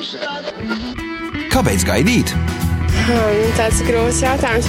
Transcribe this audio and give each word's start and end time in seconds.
Kāpēc 0.00 1.82
gaidīt? 1.84 2.30
Hmm, 2.32 3.40
tāds 3.58 3.82
grūts 3.84 4.22
jautājums. 4.24 4.68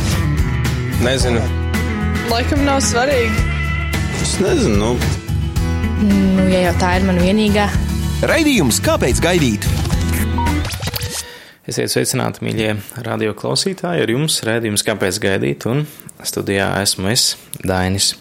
Nezinu. 1.05 1.39
Laikam 2.27 2.65
nav 2.67 2.81
svarīgi. 2.83 3.45
Es 4.19 4.33
nezinu. 4.43 4.75
Nu. 4.75 4.89
Nu, 6.03 6.49
ja 6.51 6.65
jau 6.65 6.75
tā 6.81 6.97
ir 6.99 7.07
mana 7.07 7.23
vienīgā. 7.23 7.69
Raidījums 8.27 8.81
Kāpēc 8.83 9.23
gaidīt? 9.23 9.69
Esiet 11.71 11.95
sveicināti, 11.95 12.43
mīļie 12.43 12.75
radio 13.07 13.31
klausītāji, 13.37 14.03
ar 14.03 14.11
jums 14.11 14.41
redzējums, 14.43 14.83
kāpēc 14.83 15.23
gaidīt, 15.23 15.69
un 15.71 15.85
studijā 16.27 16.73
esmu 16.83 17.13
es, 17.15 17.37
Dainis. 17.63 18.17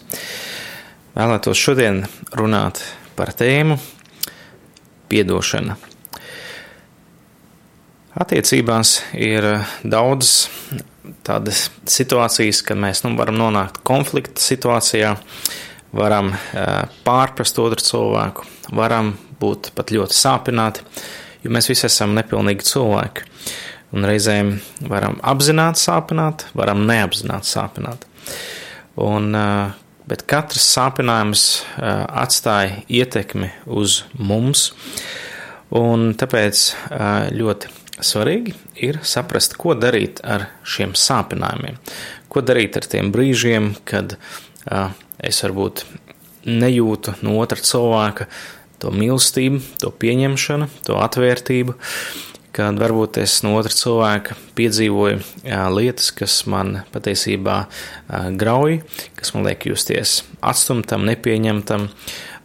Vēlētos 1.17 1.59
šodien 1.59 2.05
runāt 2.39 2.85
par 3.19 3.35
tēmu 3.35 3.81
piedošana. 5.11 5.90
Attiecībās 8.11 8.97
ir 9.15 9.45
daudzas 9.87 10.49
tādas 11.23 11.69
situācijas, 11.87 12.59
kad 12.67 12.79
mēs 12.79 13.05
nu, 13.05 13.13
varam 13.15 13.37
nonākt 13.39 13.79
konflikta 13.87 14.43
situācijā, 14.43 15.13
varam 15.95 16.33
pārprast 17.05 17.61
otru 17.63 17.85
cilvēku, 17.85 18.47
varam 18.75 19.13
būt 19.39 19.71
pat 19.77 19.95
ļoti 19.95 20.17
sāpināti, 20.17 20.83
jo 21.45 21.53
mēs 21.55 21.71
visi 21.71 21.87
esam 21.87 22.15
nepilnīgi 22.17 22.67
cilvēki. 22.67 23.27
Un 23.95 24.07
reizēm 24.07 24.53
varam 24.91 25.17
apzināti 25.27 25.79
sāpināt, 25.79 26.45
varam 26.55 26.85
neapzināti 26.87 27.47
sāpināt. 27.47 28.05
Un, 28.99 29.31
bet 30.07 30.27
katrs 30.27 30.67
sāpinājums 30.75 31.49
atstāja 31.79 32.83
ietekmi 32.91 33.51
uz 33.67 34.01
mums, 34.19 34.69
un 35.75 36.11
tāpēc 36.19 36.69
ļoti 37.35 37.77
svarīgi 38.05 38.55
ir 38.81 38.99
saprast, 39.07 39.57
ko 39.59 39.75
darīt 39.77 40.21
ar 40.23 40.49
šiem 40.67 40.95
sāpinājumiem, 40.97 41.77
ko 42.31 42.43
darīt 42.45 42.79
ar 42.79 42.87
tiem 42.89 43.11
brīžiem, 43.13 43.73
kad 43.85 44.17
es 45.21 45.43
varbūt 45.45 45.85
nejūtu 46.45 47.19
no 47.21 47.37
otra 47.41 47.61
cilvēka 47.61 48.27
to 48.81 48.91
mīlestību, 48.95 49.61
to 49.81 49.91
pieņemšanu, 50.01 50.67
to 50.87 50.97
atvērtību, 50.97 51.75
kad 52.55 52.79
varbūt 52.81 53.21
es 53.21 53.37
no 53.45 53.53
otra 53.59 53.73
cilvēka 53.75 54.35
piedzīvoju 54.57 55.21
jā, 55.45 55.61
lietas, 55.71 56.09
kas 56.15 56.41
man 56.49 56.81
patiesībā 56.93 57.57
jā, 57.63 58.23
grauj, 58.41 58.81
kas 59.19 59.35
man 59.35 59.47
liek 59.47 59.69
justies 59.69 60.21
atstumtam, 60.41 61.05
nepieņemtam, 61.07 61.87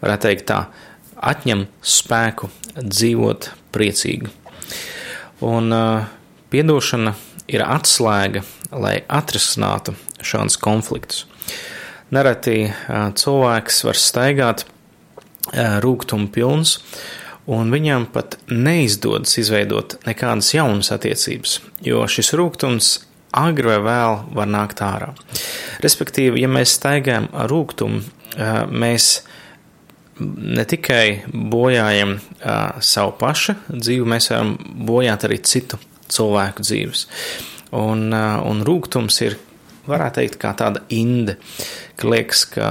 varētu 0.05 0.29
teikt 0.29 0.49
tā, 0.53 0.61
atņem 1.17 1.67
spēku 1.81 2.53
dzīvot 2.77 3.51
priecīgi. 3.75 4.31
Un 5.45 5.73
uh, 5.73 6.07
piedošana 6.53 7.13
ir 7.53 7.65
atslēga, 7.67 8.43
lai 8.73 9.01
atrisinātu 9.09 9.97
šādus 10.25 10.57
konfliktus. 10.63 11.27
Nereti 12.15 12.71
uh, 12.71 13.11
cilvēks 13.17 13.85
var 13.87 14.01
staigāt 14.01 14.67
rūkumu 15.55 16.27
pilns, 16.35 16.81
un 17.47 17.71
viņam 17.71 18.09
pat 18.11 18.35
neizdodas 18.51 19.37
izveidot 19.39 19.95
nekādas 20.07 20.49
jaunas 20.57 20.91
attiecības, 20.91 21.61
jo 21.87 22.03
šis 22.11 22.33
rūkums 22.35 22.89
agri 23.37 23.69
vai 23.69 23.79
vēl 23.85 24.19
var 24.35 24.51
nākt 24.51 24.83
ārā. 24.83 25.13
Respektīvi, 25.85 26.43
ja 26.43 26.51
mēs 26.51 26.75
staigājam 26.81 27.29
ar 27.31 27.51
rūkumu, 27.53 28.03
mēs 28.73 29.21
ne 30.21 30.65
tikai 30.69 31.27
bojājam 31.33 32.17
savu 32.81 33.15
pašu 33.21 33.57
dzīvi, 33.69 34.09
mēs 34.09 34.31
varam 34.33 34.57
bojāt 34.89 35.29
arī 35.29 35.41
citu 35.45 35.81
cilvēku 36.09 36.65
dzīves. 36.65 37.07
Un, 37.77 38.09
un 38.15 38.65
rūkums 38.65 39.21
ir, 39.27 39.39
varētu 39.91 40.23
teikt, 40.23 40.39
kā 40.43 40.55
tāda 40.57 40.85
inde, 40.95 41.37
ka 41.99 42.13
liekas, 42.13 42.45
ka 42.55 42.69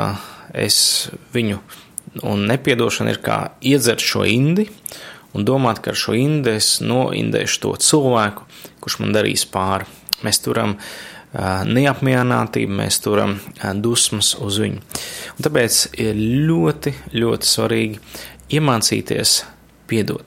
es 0.55 0.77
viņu 1.35 1.59
Un 2.23 2.45
nepiedošana 2.47 3.11
ir 3.11 3.19
kā 3.23 3.37
iedzert 3.65 4.03
šo 4.03 4.23
indi 4.29 4.69
un 5.35 5.43
domāt, 5.47 5.81
ka 5.83 5.91
ar 5.91 5.99
šo 5.99 6.15
indi 6.15 6.53
es 6.55 6.77
noindēšu 6.79 7.61
to 7.65 7.73
cilvēku, 7.83 8.45
kurš 8.79 9.01
man 9.01 9.11
darīs 9.15 9.43
pāri. 9.51 9.87
Mēs 10.23 10.39
turam 10.45 10.77
neapmierinātību, 11.35 12.77
mēs 12.79 13.01
turam 13.03 13.37
dusmas 13.83 14.33
uz 14.39 14.59
viņu. 14.63 14.81
Un 15.35 15.47
tāpēc 15.47 15.79
ir 15.99 16.17
ļoti, 16.47 16.93
ļoti 17.15 17.49
svarīgi 17.49 17.99
iemācīties 18.55 19.37
piedot. 19.89 20.23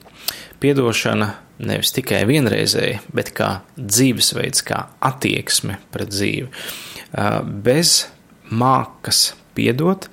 Piedošana 0.60 1.30
nevis 1.58 1.94
tikai 1.94 2.24
vienreizēji, 2.28 3.00
bet 3.14 3.32
kā 3.36 3.50
dzīvesveids, 3.78 4.62
kā 4.66 4.84
attieksme 5.08 5.78
pret 5.94 6.12
dzīvi. 6.12 6.48
Bez 7.64 8.08
mākas 8.50 9.32
piedot, 9.56 10.08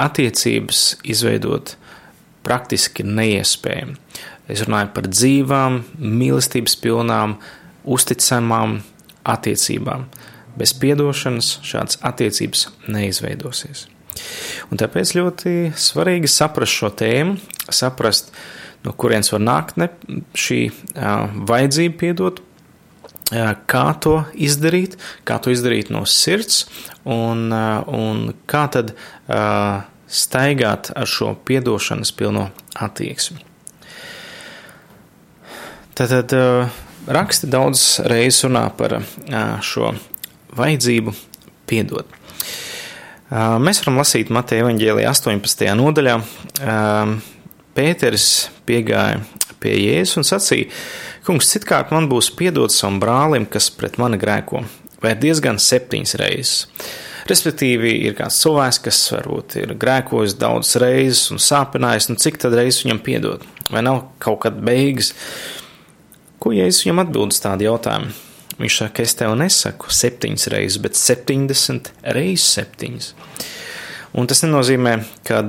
attiecības 0.00 0.84
izveidot 1.06 1.76
praktiski 2.44 3.06
neiespējami. 3.06 3.96
Es 4.50 4.60
runāju 4.66 4.90
par 4.92 5.08
dzīvām, 5.08 5.80
mīlestības 5.96 6.76
pilnām, 6.82 7.38
uzticamām 7.84 8.82
attiecībām. 9.24 10.04
Bez 10.58 10.74
atdošanas 10.76 11.58
šādas 11.66 11.98
attiecības 12.06 12.68
neizveidosies. 12.86 13.88
Un 14.70 14.78
tāpēc 14.78 15.14
ļoti 15.16 15.54
svarīgi 15.74 16.30
saprast 16.30 16.78
šo 16.78 16.90
tēmu, 16.94 17.38
saprast, 17.74 18.30
no 18.84 18.92
kurienes 18.94 19.32
var 19.34 19.42
nākt 19.42 19.80
ne, 19.80 19.88
šī 20.38 20.60
uh, 20.70 21.32
vajadzība 21.48 21.98
piedot, 21.98 22.38
uh, 22.38 22.54
kā 23.66 23.86
to 24.00 24.20
izdarīt, 24.34 24.96
kā 25.26 25.40
to 25.42 25.50
izdarīt 25.54 25.90
no 25.94 26.04
sirds 26.06 26.64
un, 27.04 27.50
un 27.50 28.30
kā 28.46 28.64
tad 28.72 28.94
staigāt 30.14 30.92
ar 30.94 31.10
šo 31.10 31.32
piedošanas 31.48 32.12
pilno 32.14 32.48
attieksmi. 32.74 33.40
Tātad 35.94 36.32
raksti 37.06 37.48
daudz 37.50 37.84
reizes 38.10 38.44
runā 38.46 38.64
par 38.74 38.98
šo 39.62 39.92
vajadzību 40.56 41.14
piedot. 41.70 42.10
Mēs 43.34 43.80
varam 43.82 43.98
lasīt 43.98 44.30
Mateja 44.34 44.66
evaņģēlijā 44.66 45.10
18. 45.10 45.70
nodaļā. 45.80 46.18
Pēters 47.74 48.28
piegāja 48.68 49.24
pie 49.62 49.72
Jēzus 49.80 50.20
un 50.20 50.28
sacīja: 50.28 50.68
Kungs, 51.26 51.48
citkārt 51.50 51.90
man 51.94 52.06
būs 52.10 52.30
piedots 52.36 52.76
savam 52.78 53.00
brālim, 53.02 53.48
kas 53.50 53.70
pret 53.74 53.98
mani 53.98 54.20
grēko 54.20 54.62
vai 55.04 55.14
diezgan 55.20 55.58
septiņas 55.60 56.14
reizes. 56.20 56.68
Respektīvi, 57.28 57.94
ir 58.04 58.16
kāds 58.18 58.36
cilvēks, 58.42 58.78
kas 58.84 58.98
varbūt 59.14 59.56
ir 59.62 59.72
grēkojis 59.80 60.36
daudzas 60.36 60.76
reizes 60.82 61.30
un 61.32 61.40
sāpinājis, 61.40 62.10
nu 62.10 62.20
cik 62.20 62.36
tad 62.42 62.56
reizes 62.56 62.84
viņam 62.84 63.00
piedod? 63.04 63.46
Vai 63.72 63.80
nav 63.84 64.02
kaut 64.20 64.42
kad 64.44 64.58
beigas? 64.60 65.14
Ko 66.40 66.52
Jēzus 66.52 66.84
viņam 66.84 67.00
atbild 67.06 67.32
uz 67.32 67.40
tādu 67.40 67.64
jautājumu? 67.64 68.12
Viņš 68.60 68.78
saka, 68.78 69.02
es 69.02 69.16
tev 69.18 69.34
nesaku 69.38 69.90
septiņas 69.90 70.48
reizes, 70.52 70.78
bet 70.82 70.98
septiņdesmit 70.98 71.90
reizes 72.14 72.46
septiņas. 72.54 73.10
Un 74.14 74.28
tas 74.30 74.44
nenozīmē, 74.44 74.98
ka, 75.26 75.40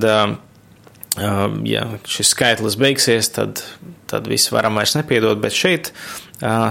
ja 1.69 1.83
šis 2.09 2.31
skaitlis 2.33 2.79
beigsies, 2.81 3.29
tad, 3.35 3.61
tad 4.09 4.25
viss 4.31 4.49
varam 4.53 4.79
vairs 4.79 4.95
nepiedot, 4.97 5.37
bet 5.41 5.53
šeit 5.53 5.91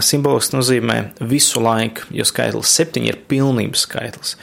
simboliski 0.05 0.59
nozīmē 0.59 0.99
visu 1.31 1.63
laiku, 1.63 2.09
jo 2.13 2.27
skaitlis 2.29 2.75
septiņi 2.81 3.13
ir 3.13 3.23
pilnības 3.31 3.87
skaitlis. 3.87 4.35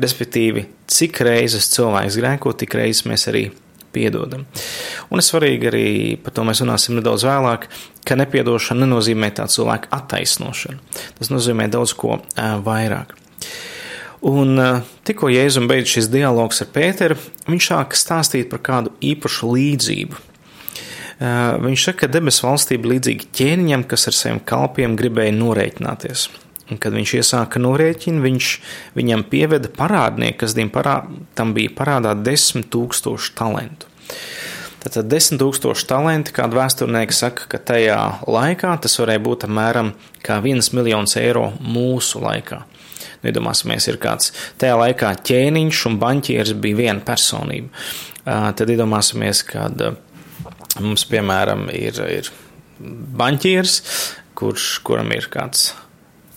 Respektīvi, 0.00 0.68
cik 0.90 1.24
reizes 1.26 1.72
cilvēks 1.72 2.20
grēko, 2.20 2.52
tik 2.60 2.76
reizes 2.78 3.08
mēs 3.08 3.26
arī 3.32 3.48
piedodam. 3.94 4.46
Un 5.10 5.22
ir 5.22 5.26
svarīgi 5.26 5.70
arī, 5.70 5.86
par 6.22 6.34
to 6.36 6.44
mēs 6.46 6.62
runāsim 6.64 6.98
nedaudz 6.98 7.26
vēlāk, 7.28 7.68
ka 8.06 8.18
nepiedošana 8.20 8.86
nenozīmē 8.86 9.32
tā 9.36 9.46
cilvēka 9.50 9.90
attaisnošanu. 10.00 10.80
Tas 11.18 11.32
nozīmē 11.32 11.68
daudz 11.72 11.94
ko 11.98 12.20
vairāk. 12.66 13.16
Un 14.26 14.60
tikko 15.08 15.30
Jēzus 15.32 15.64
beidz 15.68 15.94
šis 15.94 16.10
dialogs 16.12 16.60
ar 16.60 16.68
Pēteru, 16.74 17.16
viņš 17.48 17.70
sāk 17.70 17.96
stāstīt 17.96 18.50
par 18.50 18.60
kādu 18.66 18.92
īpašu 19.00 19.54
līdzību. 19.54 20.26
Viņš 21.64 21.86
saka, 21.86 22.04
ka 22.04 22.12
debesu 22.16 22.46
valstība 22.46 22.94
līdzīga 22.94 23.28
ķēniņam, 23.36 23.84
kas 23.88 24.08
ar 24.08 24.16
saviem 24.16 24.38
kalpiem 24.44 24.96
gribēja 24.96 25.36
norēķināties. 25.36 26.28
Un, 26.70 26.78
kad 26.78 26.94
viņš 26.94 27.14
iesāka 27.18 27.62
norēķinu, 27.62 28.22
viņš 28.22 28.50
viņam 28.98 29.24
pieveda 29.30 29.70
parādnieku, 29.74 30.44
kas 30.44 30.54
parā, 30.72 31.00
tam 31.34 31.54
bija 31.56 31.72
parādā 31.76 32.14
desmit 32.14 32.70
tūkstošu 32.70 33.34
talantu. 33.38 33.90
Tātad 34.80 35.10
desmit 35.12 35.42
tūkstoši 35.42 35.86
talenti, 35.90 36.32
kāda 36.32 36.56
vēsturnieka 36.62 37.16
saka, 37.16 37.48
ka 37.50 37.58
tajā 37.72 37.98
laikā 38.24 38.76
tas 38.80 38.96
varēja 39.02 39.20
būt 39.26 39.48
apmēram 39.48 39.92
kā 40.24 40.38
viens 40.44 40.70
miljons 40.72 41.18
eiro 41.20 41.50
mūsu 41.60 42.22
laikā. 42.22 42.62
Nu, 43.20 43.28
iedomāsimies, 43.28 43.90
ir 43.90 43.98
kāds 44.00 44.30
tajā 44.62 44.78
laikā 44.80 45.10
ķēniņš 45.28 45.82
un 45.90 45.98
baņķieris 46.00 46.54
bija 46.62 46.78
viena 46.78 47.04
personība. 47.04 47.68
Tad 48.24 48.72
iedomāsimies, 48.72 49.42
kad 49.50 49.90
Mums, 50.78 51.02
piemēram, 51.10 51.66
ir, 51.74 51.98
ir 52.06 52.28
banķieris, 53.18 53.80
kurš, 54.38 54.68
kuram 54.86 55.10
ir 55.16 55.26
kāds 55.32 55.72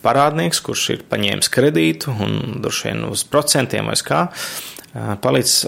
parādnieks, 0.04 0.62
kurš 0.64 0.84
ir 0.94 1.04
paņēmis 1.10 1.50
kredītu 1.54 2.14
un 2.14 2.62
droši 2.64 2.90
vien 2.90 3.04
uz 3.10 3.24
procentiem 3.28 3.90
vai 3.90 3.98
kā, 4.06 4.28
palicis 5.24 5.66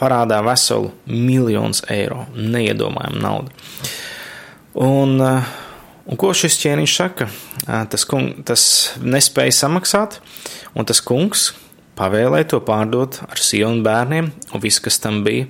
parādā 0.00 0.40
veselu 0.44 0.90
miljonus 1.06 1.84
eiro, 1.88 2.26
neiedomājumu 2.36 3.22
naudu. 3.22 3.54
Un, 4.80 5.16
un 5.20 6.20
ko 6.20 6.34
šis 6.36 6.58
ķēniņš 6.60 6.96
saka? 6.96 7.30
Tas, 7.90 8.04
kung, 8.08 8.42
tas 8.46 8.62
nespēja 9.00 9.56
samaksāt, 9.62 10.20
un 10.74 10.86
tas 10.88 11.00
kungs 11.04 11.50
pavēlēja 11.98 12.52
to 12.54 12.60
pārdot 12.64 13.20
ar 13.26 13.40
sienu 13.40 13.84
bērniem 13.84 14.30
un 14.30 14.62
viss, 14.62 14.80
kas 14.82 15.00
tam 15.02 15.22
bija, 15.26 15.48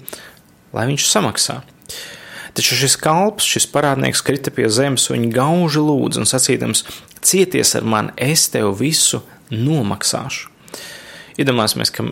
lai 0.74 0.88
viņš 0.90 1.10
samaksā. 1.10 1.60
Taču 2.56 2.74
šis 2.74 2.96
kalps, 2.98 3.46
šis 3.46 3.68
parādnieks 3.70 4.24
krita 4.26 4.50
pie 4.54 4.66
zemes, 4.72 5.06
un 5.10 5.20
viņa 5.20 5.30
gauži 5.36 5.82
lūdz 5.84 6.18
un 6.18 6.26
sacīdams: 6.26 6.82
Cieties 7.22 7.74
ar 7.76 7.84
mani, 7.84 8.14
es 8.16 8.46
tev 8.52 8.72
visu 8.80 9.20
nomaksāšu. 9.52 10.48
Iedomāsimies, 11.40 11.92
ka 11.94 12.04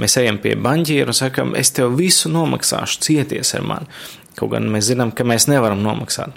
mēs 0.00 0.16
ejam 0.20 0.38
pie 0.42 0.54
banķiera 0.58 1.10
un 1.10 1.16
sakam, 1.16 1.54
es 1.58 1.72
tev 1.74 1.96
visu 1.98 2.30
nomaksāšu, 2.30 3.00
cieties 3.06 3.54
ar 3.58 3.66
mani. 3.66 3.90
Kaut 4.38 4.52
gan 4.54 4.68
mēs 4.70 4.90
zinām, 4.90 5.10
ka 5.14 5.26
mēs 5.26 5.48
nevaram 5.50 5.82
nomaksāt. 5.82 6.36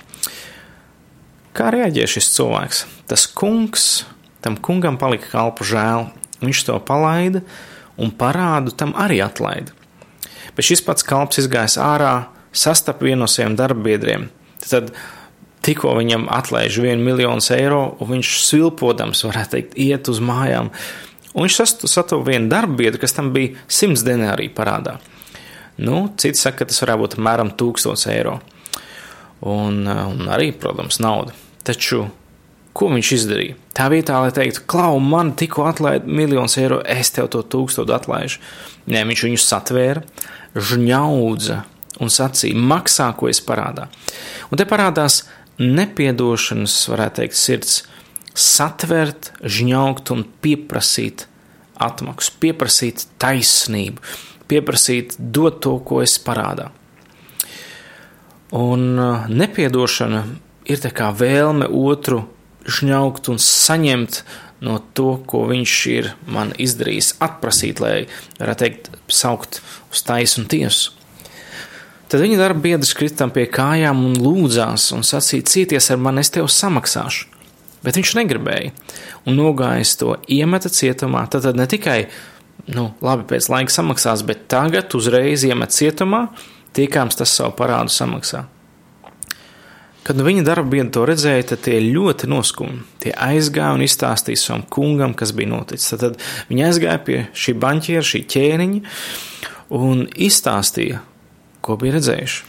Kā 1.53 1.69
reaģē 1.73 2.07
šis 2.09 2.31
cilvēks? 2.33 2.79
Tas 3.09 3.27
kungs, 3.29 4.05
tam 4.41 4.57
kungam 4.57 4.97
palika 5.01 5.29
kalpu 5.29 5.67
žēl, 5.69 6.07
viņš 6.41 6.63
to 6.69 6.79
palaida 6.87 7.43
un 8.01 8.09
parādu 8.09 8.73
tam 8.73 8.95
arī 8.97 9.19
atlaida. 9.21 9.75
Bet 10.57 10.65
šis 10.65 10.81
pats 10.85 11.05
kalps 11.05 11.41
izgājis 11.41 11.77
ārā, 11.81 12.27
sastapa 12.53 13.05
vienu 13.05 13.23
no 13.23 13.29
saviem 13.29 13.57
darbiedriem. 13.57 14.27
Tad 14.63 14.91
tikko 15.63 15.95
viņam 15.97 16.27
atlaiž 16.31 16.77
vienu 16.83 17.05
miljonu 17.05 17.43
eiro, 17.55 17.83
un 18.03 18.11
viņš 18.15 18.33
svilpodams, 18.47 19.23
varētu 19.27 19.55
teikt, 19.55 19.77
iet 19.79 20.09
uz 20.11 20.21
mājām. 20.23 20.71
Un 21.33 21.47
viņš 21.47 21.59
sastapa 21.87 22.21
vienu 22.27 22.51
darbiedru, 22.51 23.01
kas 23.01 23.15
tam 23.17 23.31
bija 23.33 23.55
simts 23.67 24.05
denārī 24.05 24.49
parādā. 24.53 24.99
Nu, 25.81 26.11
citi 26.21 26.37
saka, 26.37 26.61
ka 26.61 26.69
tas 26.69 26.83
varētu 26.83 27.01
būt 27.01 27.15
apmēram 27.17 27.53
1000 27.57 28.11
eiro. 28.13 28.37
Un, 29.43 29.81
un 29.87 30.29
arī, 30.31 30.51
protams, 30.55 30.99
nauda. 31.03 31.33
Taču, 31.65 32.05
ko 32.77 32.91
viņš 32.93 33.11
izdarīja? 33.17 33.57
Tā 33.75 33.89
vietā, 33.91 34.19
lai 34.21 34.31
teiktu, 34.35 34.61
klau, 34.69 34.99
man 35.01 35.33
tikko 35.39 35.65
atlaida 35.67 36.05
miljonus 36.05 36.59
eiro, 36.61 36.79
es 36.85 37.09
tev 37.15 37.31
to 37.33 37.41
tūkstošu 37.41 37.95
atlaižu. 37.95 38.41
Nē, 38.93 39.01
viņš 39.09 39.25
viņu 39.27 39.41
satvēra, 39.41 40.03
žņaudza 40.53 41.63
un 42.03 42.13
sacīja: 42.13 42.59
maksā, 42.59 43.09
ko 43.17 43.31
es 43.31 43.41
parādā. 43.43 43.89
Un 44.51 44.61
te 44.61 44.67
parādās 44.69 45.23
nepiedošanas, 45.61 46.75
varētu 46.91 47.21
teikt, 47.21 47.37
sirds 47.37 47.81
satvert, 48.33 49.31
žņaukt 49.41 50.11
un 50.13 50.23
pieprasīt 50.43 51.27
atmaksu, 51.81 52.33
pieprasīt 52.41 53.05
taisnību, 53.21 54.01
pieprasīt 54.49 55.17
dot 55.17 55.61
to, 55.65 55.77
ko 55.85 56.01
es 56.05 56.17
parādā. 56.21 56.71
Un 58.53 58.99
uh, 59.01 59.29
nepiedošana 59.29 60.23
ir 60.69 60.81
tā 60.81 60.93
kā 60.93 61.09
vēlme 61.17 61.67
otru 61.67 62.23
žņaukt 62.69 63.29
un 63.33 63.39
saņemt 63.41 64.21
no 64.63 64.77
to, 64.95 65.17
ko 65.27 65.43
viņš 65.49 65.77
ir 65.91 66.11
man 66.29 66.53
izdarījis, 66.61 67.15
atprasīt, 67.23 67.81
lai 67.83 67.95
varētu 68.39 68.63
teikt, 68.63 68.91
saukt 69.11 69.59
uz 69.91 70.03
taisnu 70.07 70.45
tiesu. 70.49 70.93
Tad 72.13 72.21
viņa 72.21 72.35
darba 72.37 72.61
biedrs 72.61 72.91
kritam 72.93 73.31
pie 73.33 73.47
kājām 73.49 74.03
un 74.05 74.11
lūdzās 74.21 74.91
un 74.93 75.01
sacīja: 75.01 75.47
Cieties 75.49 75.89
ar 75.89 75.97
mani, 75.97 76.21
es 76.21 76.29
tev 76.29 76.45
samaksāšu. 76.45 77.31
Bet 77.81 77.97
viņš 77.97 78.11
negribēja 78.19 78.69
un 79.25 79.39
nogājis 79.39 79.95
to 79.97 80.13
iemeta 80.29 80.69
cietumā. 80.69 81.25
Tad, 81.33 81.47
tad 81.47 81.57
ne 81.57 81.65
tikai, 81.67 82.03
nu, 82.69 82.91
labi, 83.01 83.25
pēc 83.31 83.49
laika 83.49 83.73
samaksās, 83.73 84.21
bet 84.27 84.45
tagad 84.53 84.93
uzreiz 84.93 85.41
iemet 85.47 85.73
cietumā, 85.73 86.27
tiekāms 86.77 87.17
tas 87.17 87.33
savu 87.33 87.55
parādu 87.57 87.89
samaksā. 87.95 88.43
Kad 90.05 90.19
nu 90.19 90.27
viņa 90.27 90.43
darba 90.45 90.69
biedri 90.69 90.93
to 90.93 91.07
redzēja, 91.09 91.47
tad 91.49 91.63
tie 91.65 91.79
ļoti 91.81 92.29
noskumi. 92.29 92.83
Tie 93.01 93.15
aizgāja 93.25 93.71
un 93.73 93.81
izstāstīja 93.87 94.41
savam 94.43 94.67
kungam, 94.69 95.15
kas 95.17 95.31
bija 95.33 95.49
noticis. 95.55 95.89
Tad, 95.95 96.03
tad 96.03 96.51
viņi 96.51 96.67
aizgāja 96.67 97.01
pie 97.07 97.17
šī 97.33 97.55
banķiera, 97.57 98.05
šī 98.05 98.21
ķēniņa 98.35 98.93
un 99.79 100.05
izstāstīja, 100.27 101.01
ko 101.63 101.77
bija 101.79 101.97
redzējuši. 101.97 102.43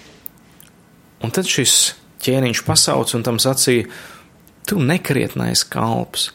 Un 1.24 1.32
tad 1.32 1.48
šis 1.48 1.94
ķēniņš 2.24 2.64
pasauc 2.66 3.14
un 3.16 3.24
tam 3.26 3.38
sacīja: 3.42 3.86
Tu 4.68 4.80
nekrietnais 4.80 5.64
kalps, 5.68 6.30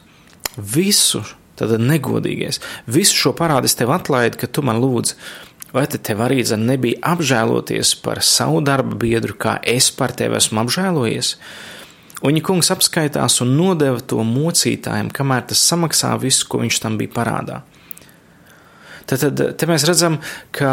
visu, 0.57 1.23
tad 1.59 1.75
negodīgais, 1.81 2.61
visu 2.87 3.17
šo 3.17 3.35
parādu 3.37 3.69
es 3.69 3.77
tev 3.77 3.93
atlaidu, 3.93 4.39
ka 4.39 4.47
tu 4.47 4.65
man 4.65 4.81
lūdzi. 4.81 5.17
Vai 5.69 5.83
te 5.85 5.99
tev 6.01 6.23
arī 6.25 6.41
nebija 6.57 6.97
apžēloties 7.11 7.91
par 8.01 8.23
savu 8.25 8.61
darba 8.65 8.95
biedru, 8.97 9.35
kā 9.37 9.59
es 9.61 9.91
par 9.93 10.15
tevi 10.17 10.39
esmu 10.39 10.63
apžēlojies? 10.63 11.35
Un 12.19 12.33
viņa 12.33 12.41
kungs 12.43 12.71
apskaitās 12.73 13.37
un 13.45 13.53
nodeva 13.55 14.01
to 14.01 14.23
mocītājiem, 14.25 15.11
kamēr 15.13 15.45
tas 15.51 15.61
samaksā 15.69 16.15
visu, 16.19 16.47
ko 16.49 16.63
viņš 16.63 16.79
tam 16.81 16.97
bija 16.97 17.13
parādā. 17.13 17.61
Tad, 19.05 19.21
tad 19.21 19.43
te 19.61 19.69
mēs 19.69 19.85
redzam, 19.87 20.17
ka 20.51 20.71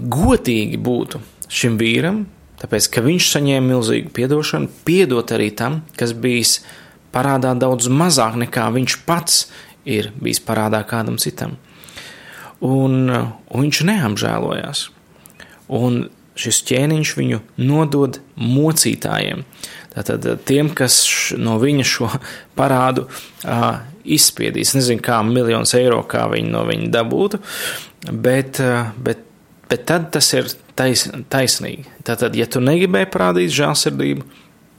godīgi 0.00 0.78
būtu 0.80 1.20
šim 1.50 1.78
vīram, 1.80 2.24
tāpēc 2.60 2.90
ka 2.94 3.02
viņš 3.04 3.32
saņēma 3.34 3.72
milzīgu 3.72 4.26
atdošanu, 4.26 4.70
piedot 4.86 5.32
arī 5.34 5.50
tam, 5.56 5.80
kas 5.98 6.14
bijis 6.14 6.60
parādā 7.14 7.54
daudz 7.58 7.90
mazāk 7.90 8.38
nekā 8.40 8.68
viņš 8.74 9.00
pats 9.08 9.44
ir 9.88 10.12
bijis 10.20 10.42
parādā 10.44 10.82
kādam 10.86 11.18
citam. 11.20 11.56
Un, 12.60 13.08
un 13.08 13.62
viņš 13.64 13.84
neapžēlojās. 13.88 14.88
Un 15.72 16.02
šis 16.40 16.60
ķēniņš 16.68 17.12
viņu 17.18 17.40
nodod 17.60 18.20
mocītājiem. 18.40 19.44
Tātad 19.90 20.26
tiem, 20.46 20.70
kas 20.76 21.00
no 21.40 21.56
viņa 21.60 21.86
šo 21.88 22.10
parādu 22.58 23.06
uh, 23.08 23.80
izspiedīs. 24.04 24.74
Nezinu, 24.76 25.02
kā 25.04 25.18
miljonus 25.26 25.74
eiro, 25.78 26.02
kā 26.08 26.26
viņi 26.30 26.52
no 26.52 26.62
viņa 26.68 26.92
dabūtu, 26.94 27.40
bet, 28.12 28.60
uh, 28.62 28.92
bet 29.02 29.26
Bet 29.70 29.86
tad 29.86 30.08
tas 30.14 30.32
ir 30.34 30.48
tais, 30.78 31.06
taisnīgi. 31.30 31.86
Tātad, 32.06 32.34
ja 32.34 32.48
tu 32.50 32.62
negribēji 32.64 33.10
parādīt 33.12 33.54
žēlsirdību, 33.54 34.26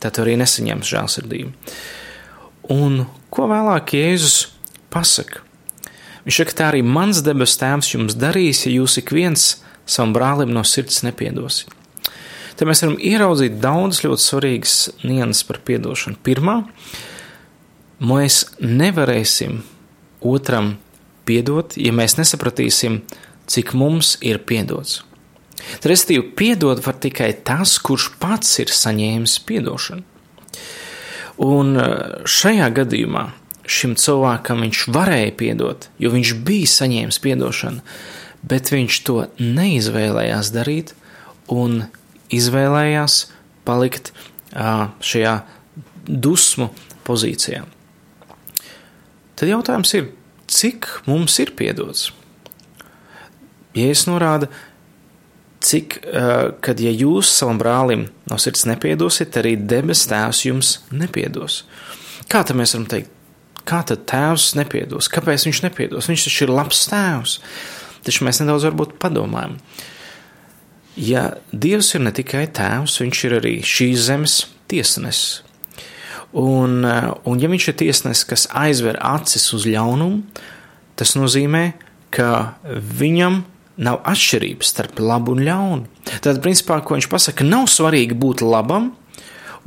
tad 0.04 0.20
arī 0.20 0.36
nesaņemsi 0.42 0.92
žēlsirdību. 0.96 1.54
Un 2.76 3.06
ko 3.32 3.48
vēlāk 3.52 3.96
Jēzus 3.96 4.50
pasaka? 4.92 5.46
Viņš 6.26 6.38
saka, 6.38 6.58
tā 6.58 6.68
arī 6.70 6.84
mans 6.86 7.24
debes 7.26 7.56
tēvs 7.58 7.96
jums 7.96 8.18
darīs, 8.20 8.66
ja 8.68 8.76
jūs 8.76 9.00
ik 9.02 9.14
viens 9.16 9.56
savam 9.90 10.14
brālim 10.16 10.52
no 10.54 10.64
sirds 10.68 11.02
nepiedosit. 11.08 11.72
Te 12.60 12.68
mēs 12.68 12.84
varam 12.84 13.00
ieraudzīt 13.02 13.56
daudz 13.64 14.04
ļoti 14.04 14.22
svarīgas 14.22 14.76
nianses 15.02 15.48
par 15.48 15.62
piedošanu. 15.66 16.20
Pirmā, 16.22 16.60
mēs 18.06 18.44
nevarēsim 18.62 19.64
otram 20.22 20.76
piedot, 21.26 21.74
ja 21.80 21.94
mēs 21.96 22.20
nesapratīsim, 22.20 23.00
cik 23.52 23.74
mums 23.78 24.16
ir 24.24 24.42
piedots. 24.48 25.02
Restīvi, 25.86 26.24
piedot 26.38 26.82
var 26.86 26.98
tikai 27.02 27.32
tas, 27.46 27.76
kurš 27.84 28.12
pats 28.22 28.58
ir 28.64 28.72
saņēmis 28.74 29.38
piedošanu. 29.48 30.08
Un 31.42 31.76
e, 31.78 31.86
šajā 32.30 32.70
gadījumā 32.82 33.28
šim 33.72 33.96
cilvēkam 34.00 34.64
viņš 34.66 34.86
varēja 34.94 35.34
piedot, 35.38 35.88
jo 36.02 36.12
viņš 36.14 36.34
bija 36.46 36.70
saņēmis 36.70 37.22
piedošanu, 37.24 37.84
bet 38.42 38.72
viņš 38.74 39.00
to 39.08 39.18
neizvēlējās 39.40 40.52
darīt 40.54 40.96
un 41.52 41.84
izvēlējās 42.34 43.26
palikt 43.68 44.12
šajā 44.52 45.36
dusmu 46.08 46.72
pozīcijā. 47.08 47.64
Tad 49.40 49.50
jautājums 49.50 49.94
ir, 49.98 50.10
cik 50.52 50.90
mums 51.08 51.38
ir 51.42 51.54
piedots? 51.58 52.10
Jēzus 53.78 54.08
norāda, 54.10 54.50
cik, 55.62 56.00
uh, 56.02 56.52
kad 56.64 56.82
ja 56.82 56.92
jūs 56.92 57.30
savam 57.32 57.60
brālim 57.62 58.08
no 58.30 58.40
sirds 58.42 58.66
nepiedosiet, 58.70 59.38
arī 59.38 59.56
debes 59.56 60.08
tēvs 60.10 60.46
jums 60.48 60.76
nepiedos. 60.92 61.64
Kā 62.32 62.44
tad 62.48 62.58
mēs 62.60 62.76
varam 62.76 62.88
teikt, 62.90 63.14
kā 63.68 63.84
tad 63.88 64.08
tēvs 64.10 64.52
nepiedos? 64.58 65.10
Kāpēc 65.12 65.46
viņš 65.48 65.62
nepiedos? 65.68 66.10
Viņš 66.10 66.28
taču 66.28 66.48
ir 66.48 66.54
labs 66.56 66.86
tēvs. 66.92 67.38
Taču 68.08 68.26
mēs 68.26 68.42
nedaudz 68.42 68.66
varbūt 68.70 68.98
padomājam. 69.02 69.60
Ja 71.00 71.30
Dievs 71.54 71.94
ir 71.96 72.04
ne 72.04 72.12
tikai 72.16 72.48
tēvs, 72.52 72.98
viņš 73.04 73.24
ir 73.28 73.38
arī 73.38 73.54
šīs 73.64 74.08
zemes 74.10 74.42
tiesnesis. 74.72 75.42
Un, 76.32 76.84
un 77.28 77.40
ja 77.44 77.50
viņš 77.52 77.68
ir 77.68 77.78
tiesnesis, 77.82 78.28
kas 78.28 78.48
aizver 78.56 78.96
acis 79.04 79.50
uz 79.56 79.66
ļaunumu, 79.68 80.22
tas 81.00 81.12
nozīmē, 81.20 81.74
ka 82.12 82.56
viņam 83.02 83.42
nav 83.78 84.02
atšķirības 84.12 84.74
starp 84.74 85.00
labu 85.00 85.36
un 85.36 85.46
ļaunu. 85.46 86.10
Tad, 86.24 86.42
principā, 86.44 86.82
ko 86.84 86.98
viņš 86.98 87.08
pasaka, 87.12 87.48
nav 87.48 87.70
svarīgi 87.72 88.18
būt 88.18 88.44
labam, 88.46 88.92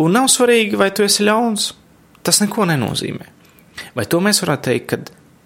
Un 0.01 0.15
nav 0.15 0.27
svarīgi, 0.31 0.75
vai 0.79 0.91
tu 0.91 1.05
esi 1.07 1.23
ļauns. 1.27 1.71
Tas 2.27 2.41
neko 2.43 2.67
nenozīmē. 2.67 3.29
Vai 3.95 4.07
to 4.11 4.19
mēs 4.23 4.41
varētu 4.43 4.67
teikt, 4.71 4.91
ka 4.91 4.99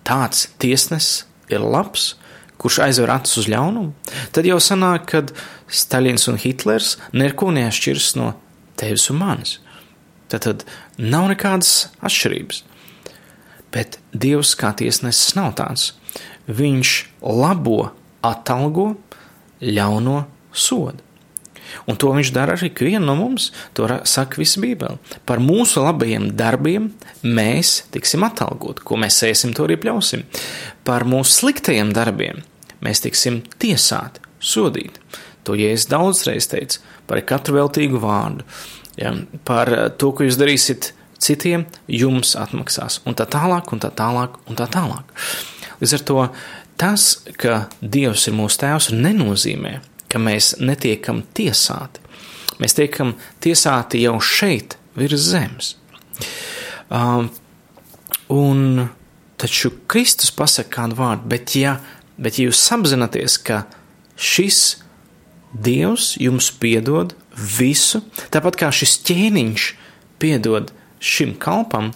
tāds 0.08 0.46
tiesnesis 0.62 1.26
ir 1.52 1.64
labs, 1.64 2.14
kurš 2.60 2.80
aizver 2.86 3.12
acis 3.12 3.42
uz 3.42 3.48
ļaunumu? 3.50 3.92
Tad 4.32 4.48
jau 4.48 4.60
sanāk, 4.62 5.08
ka 5.10 5.22
Stalins 5.68 6.28
un 6.32 6.40
Hitlers 6.40 6.96
neko 7.12 7.50
neatšķiras 7.56 8.14
no 8.20 8.32
tevis 8.80 9.08
un 9.12 9.20
manis. 9.20 9.58
Tad, 10.32 10.46
tad 10.46 10.64
nav 10.96 11.28
nekādas 11.32 11.90
atšķirības. 12.00 12.62
Bet 13.74 13.98
Dievs 14.16 14.54
kā 14.56 14.72
tiesnesis 14.76 15.36
nav 15.36 15.52
tāds. 15.60 15.90
Viņš 16.48 16.94
labo 17.20 17.90
atalgo 18.24 18.92
ļauno 19.62 20.22
sodu. 20.52 21.04
Un 21.88 21.98
to 22.00 22.10
viņš 22.16 22.30
dara 22.32 22.54
arī 22.56 22.70
ikvienu 22.70 23.04
no 23.04 23.14
mums. 23.18 23.50
To 23.76 23.88
saka 24.08 24.40
visa 24.40 24.60
Bībele. 24.62 24.98
Par 25.28 25.40
mūsu 25.42 25.82
labajiem 25.84 26.30
darbiem 26.36 26.90
mēs 27.22 27.82
tiksim 27.92 28.24
atalgoti. 28.24 28.84
Ko 28.88 28.96
mēs 29.00 29.20
ēsim, 29.26 29.54
to 29.56 29.66
arī 29.66 29.78
pļausim. 29.80 30.24
Par 30.88 31.04
mūsu 31.08 31.42
sliktajiem 31.42 31.92
darbiem 31.96 32.42
mēs 32.84 33.04
tiksim 33.04 33.42
tiesāti, 33.60 34.22
sodīti. 34.40 35.02
To 35.44 35.56
Jēzus 35.56 35.88
daudzreiz 35.88 36.48
teica 36.50 36.82
par 37.08 37.22
katru 37.26 37.58
veltīgu 37.58 38.00
vārdu. 38.02 38.44
Ja, 38.98 39.14
par 39.48 39.70
to, 40.00 40.10
ko 40.12 40.26
jūs 40.26 40.36
darīsiet 40.40 40.92
citiem, 41.22 41.64
jums 41.88 42.34
atmaksās. 42.38 43.00
Un 43.08 43.16
tā 43.18 43.28
tālāk, 43.30 43.72
un 43.72 43.82
tā 43.82 43.90
tālāk, 43.94 44.40
un 44.50 44.58
tā 44.58 44.66
tālāk. 44.70 45.12
Līdz 45.78 45.94
ar 45.94 46.04
to 46.10 46.18
tas, 46.78 47.18
ka 47.40 47.66
Dievs 47.82 48.28
ir 48.30 48.36
mūsu 48.38 48.62
tēvs, 48.62 48.90
nenozīmē, 48.94 49.78
ka 50.08 50.20
mēs 50.22 50.56
netiekam 50.62 51.22
tiesāti. 51.36 52.02
Mēs 52.58 52.74
tiekam 52.74 53.14
tiesāti 53.44 54.02
jau 54.02 54.16
šeit, 54.22 54.78
virs 54.98 55.28
zemes. 55.30 55.74
Um, 56.90 57.28
un 58.32 58.88
taču 59.38 59.70
Kristus 59.90 60.32
pasaka 60.34 60.72
kādu 60.80 60.98
vārdu, 60.98 61.28
bet 61.30 61.54
ja, 61.58 61.78
bet 62.18 62.38
ja 62.38 62.48
jūs 62.48 62.64
apzināties, 62.74 63.38
ka 63.42 63.64
šis 64.18 64.82
Dievs 65.48 66.12
jums 66.20 66.50
piedod 66.60 67.14
visu, 67.32 68.02
tāpat 68.34 68.58
kā 68.60 68.68
šis 68.74 68.98
ķēniņš 69.08 69.68
piedod 70.20 70.74
šim 71.00 71.32
kalpam, 71.40 71.92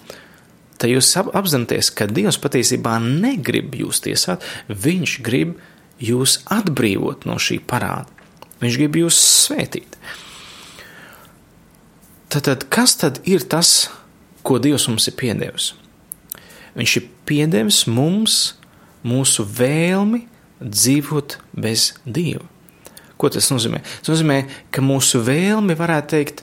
tad 0.83 0.91
jūs 0.91 1.13
apzināties, 1.23 1.93
ka 1.95 2.09
Dievs 2.11 2.41
patiesībā 2.43 2.97
negrib 3.03 3.77
jūs 3.79 4.03
tiesāt, 4.03 4.43
Viņš 4.67 5.21
grib 5.23 5.55
jūs 6.03 6.41
atbrīvot 6.51 7.27
no 7.29 7.39
šī 7.39 7.61
parāda. 7.63 8.11
Viņš 8.63 8.79
grib 8.79 8.99
jūs 9.03 9.19
svētīt. 9.19 9.97
Tad, 12.33 12.47
tad 12.49 12.67
kas 12.73 12.97
tad 12.99 13.21
ir 13.29 13.45
tas, 13.45 13.91
ko 14.43 14.59
Dievs 14.63 14.89
mums 14.91 15.07
ir 15.11 15.17
piedevis? 15.19 15.73
Viņš 16.79 16.97
ir 16.99 17.09
piedevis 17.29 17.83
mums 17.91 18.39
mūsu 19.05 19.45
vēlmi 19.45 20.25
dzīvot 20.63 21.37
bez 21.53 21.93
Dieva. 22.07 22.47
Ko 23.21 23.31
tas 23.31 23.51
nozīmē? 23.53 23.83
Tas 24.03 24.15
nozīmē, 24.15 24.39
ka 24.75 24.83
mūsu 24.83 25.21
vēlmi 25.23 25.77
varētu 25.79 26.15
teikt 26.15 26.43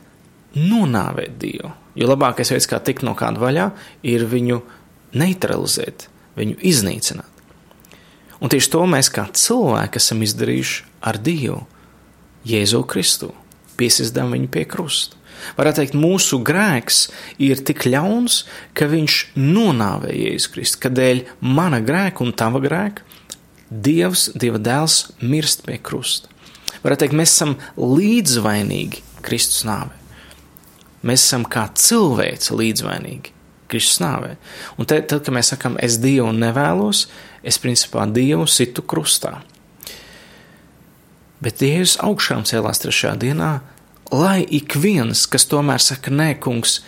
nonāvēt 0.55 1.39
Dievu. 1.41 1.73
Jo 1.99 2.07
labākais 2.07 2.53
veids, 2.53 2.67
kā 2.69 2.79
tikt 2.79 3.03
no 3.03 3.15
kāda 3.19 3.41
vaļā, 3.41 3.65
ir 4.07 4.23
viņu 4.31 4.61
neutralizēt, 5.19 6.07
viņu 6.39 6.59
iznīcināt. 6.69 7.27
Un 8.39 8.51
tieši 8.51 8.71
to 8.71 8.85
mēs 8.87 9.11
kā 9.11 9.25
cilvēki 9.35 9.99
esam 9.99 10.23
izdarījuši 10.23 10.83
ar 11.09 11.19
Dievu, 11.19 11.65
Jēzu 12.47 12.85
Kristu, 12.87 13.33
piesistām 13.79 14.31
viņu 14.31 14.47
pie 14.53 14.63
krusta. 14.69 15.17
Varētu 15.55 15.81
teikt, 15.81 15.95
mūsu 15.99 16.39
grēks 16.43 17.05
ir 17.43 17.59
tik 17.67 17.85
ļauns, 17.87 18.41
ka 18.75 18.87
viņš 18.91 19.19
nonāvēja 19.39 20.33
Jēzu 20.33 20.55
Kristu, 20.55 20.81
ka 20.85 20.91
dēļ 20.95 21.23
mana 21.43 21.83
grēka 21.83 22.23
un 22.23 22.35
tava 22.35 22.63
grēka 22.63 23.03
Dievs, 23.69 24.29
Dieva 24.39 24.57
dēls, 24.57 25.11
mirst 25.21 25.61
pie 25.67 25.77
krusta. 25.77 26.31
Varētu 26.81 27.03
teikt, 27.03 27.19
mēs 27.19 27.35
esam 27.35 27.57
līdzvainīgi 27.77 29.03
Kristus 29.25 29.65
nāvē. 29.67 29.98
Mēs 31.05 31.23
esam 31.23 31.45
kā 31.47 31.67
cilvēci 31.79 32.55
līdzvainīgi 32.59 33.35
Kristus 33.69 34.01
nāvē. 34.03 34.33
Un 34.77 34.89
te, 34.89 34.97
tad, 35.01 35.23
kad 35.23 35.35
mēs 35.35 35.53
sakām, 35.53 35.77
es 35.81 35.99
Dievu 36.01 36.31
nevēlos, 36.35 37.05
es 37.45 37.59
principā 37.61 38.07
Dievu 38.09 38.47
situ 38.49 38.83
krustā. 38.83 39.37
Bet 41.39 41.61
Dievs 41.61 41.95
augšām 42.03 42.43
cēlās 42.47 42.81
trešajā 42.83 43.13
dienā, 43.21 43.51
lai 44.11 44.41
ik 44.43 44.75
viens, 44.75 45.23
kas 45.29 45.47
tomēr 45.47 45.79
saka, 45.83 46.11
nē, 46.11 46.33
kungs, 46.43 46.81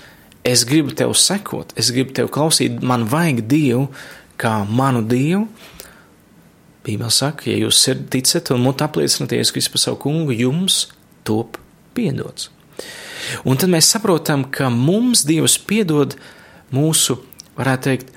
es 0.43 0.65
gribu 0.67 0.91
tev 0.97 1.13
sekot, 1.15 1.71
es 1.79 1.93
gribu 1.95 2.15
tev 2.17 2.31
klausīt, 2.33 2.81
man 2.83 3.05
vajag 3.07 3.45
Dievu 3.47 3.85
kā 4.41 4.61
manu 4.67 5.05
Dievu. 5.05 5.45
Bībeli 6.81 7.13
saka, 7.13 7.45
ja 7.45 7.59
jūs 7.61 7.83
ticat 8.09 8.49
un 8.55 8.63
mut 8.65 8.81
apliecināt 8.81 9.35
Jēzus 9.37 9.53
Kristu 9.53 9.75
par 9.75 9.83
savu 9.83 9.99
kungu, 10.01 10.33
jums 10.33 10.87
top 11.29 11.59
piedots. 11.93 12.49
Un 13.47 13.59
tad 13.59 13.71
mēs 13.71 13.89
saprotam, 13.93 14.45
ka 14.53 14.69
mums 14.73 15.25
Dievs 15.27 15.57
piedod 15.67 16.15
mūsu, 16.73 17.17
varētu 17.57 17.89
teikt, 17.89 18.13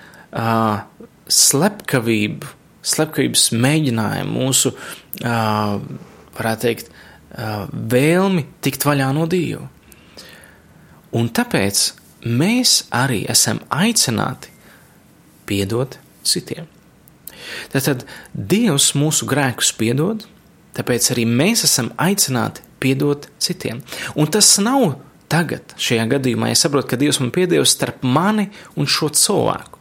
slepkavību, 1.35 2.51
slepkavības 2.85 3.49
mēģinājumu, 3.65 4.35
mūsu, 4.35 4.75
varētu 5.23 6.67
teikt, 6.67 6.91
vēlmi 7.95 8.47
tikt 8.65 8.87
vaļā 8.87 9.11
no 9.17 9.29
Dieva. 9.31 9.69
Un 11.15 11.31
tāpēc 11.31 11.85
mēs 12.27 12.85
arī 12.95 13.23
esam 13.31 13.61
aicināti 13.71 14.51
piedot 15.47 15.99
citiem. 16.27 16.67
Tātad 17.73 18.07
Dievs 18.35 18.93
mūsu 18.99 19.29
grēkus 19.29 19.71
piedod, 19.77 20.25
tāpēc 20.75 21.11
arī 21.15 21.27
mēs 21.29 21.67
esam 21.69 21.93
aicināti 22.01 22.64
piedot 22.85 23.29
citiem. 23.43 23.81
Un 24.15 24.31
tas 24.31 24.53
nav 24.63 24.99
tagad, 25.33 25.75
šajā 25.81 26.07
gadījumā, 26.15 26.53
ja 26.53 26.59
saprotu, 26.59 26.93
ka 26.93 27.01
Dievs 27.01 27.21
man 27.23 27.33
piedevis 27.35 27.75
starp 27.75 28.05
mani 28.07 28.51
un 28.79 28.89
šo 28.91 29.11
cilvēku. 29.15 29.81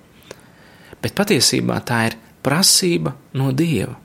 Bet 1.03 1.15
patiesībā 1.17 1.81
tā 1.85 2.05
ir 2.09 2.19
prasība 2.43 3.13
no 3.37 3.51
Dieva. 3.55 3.97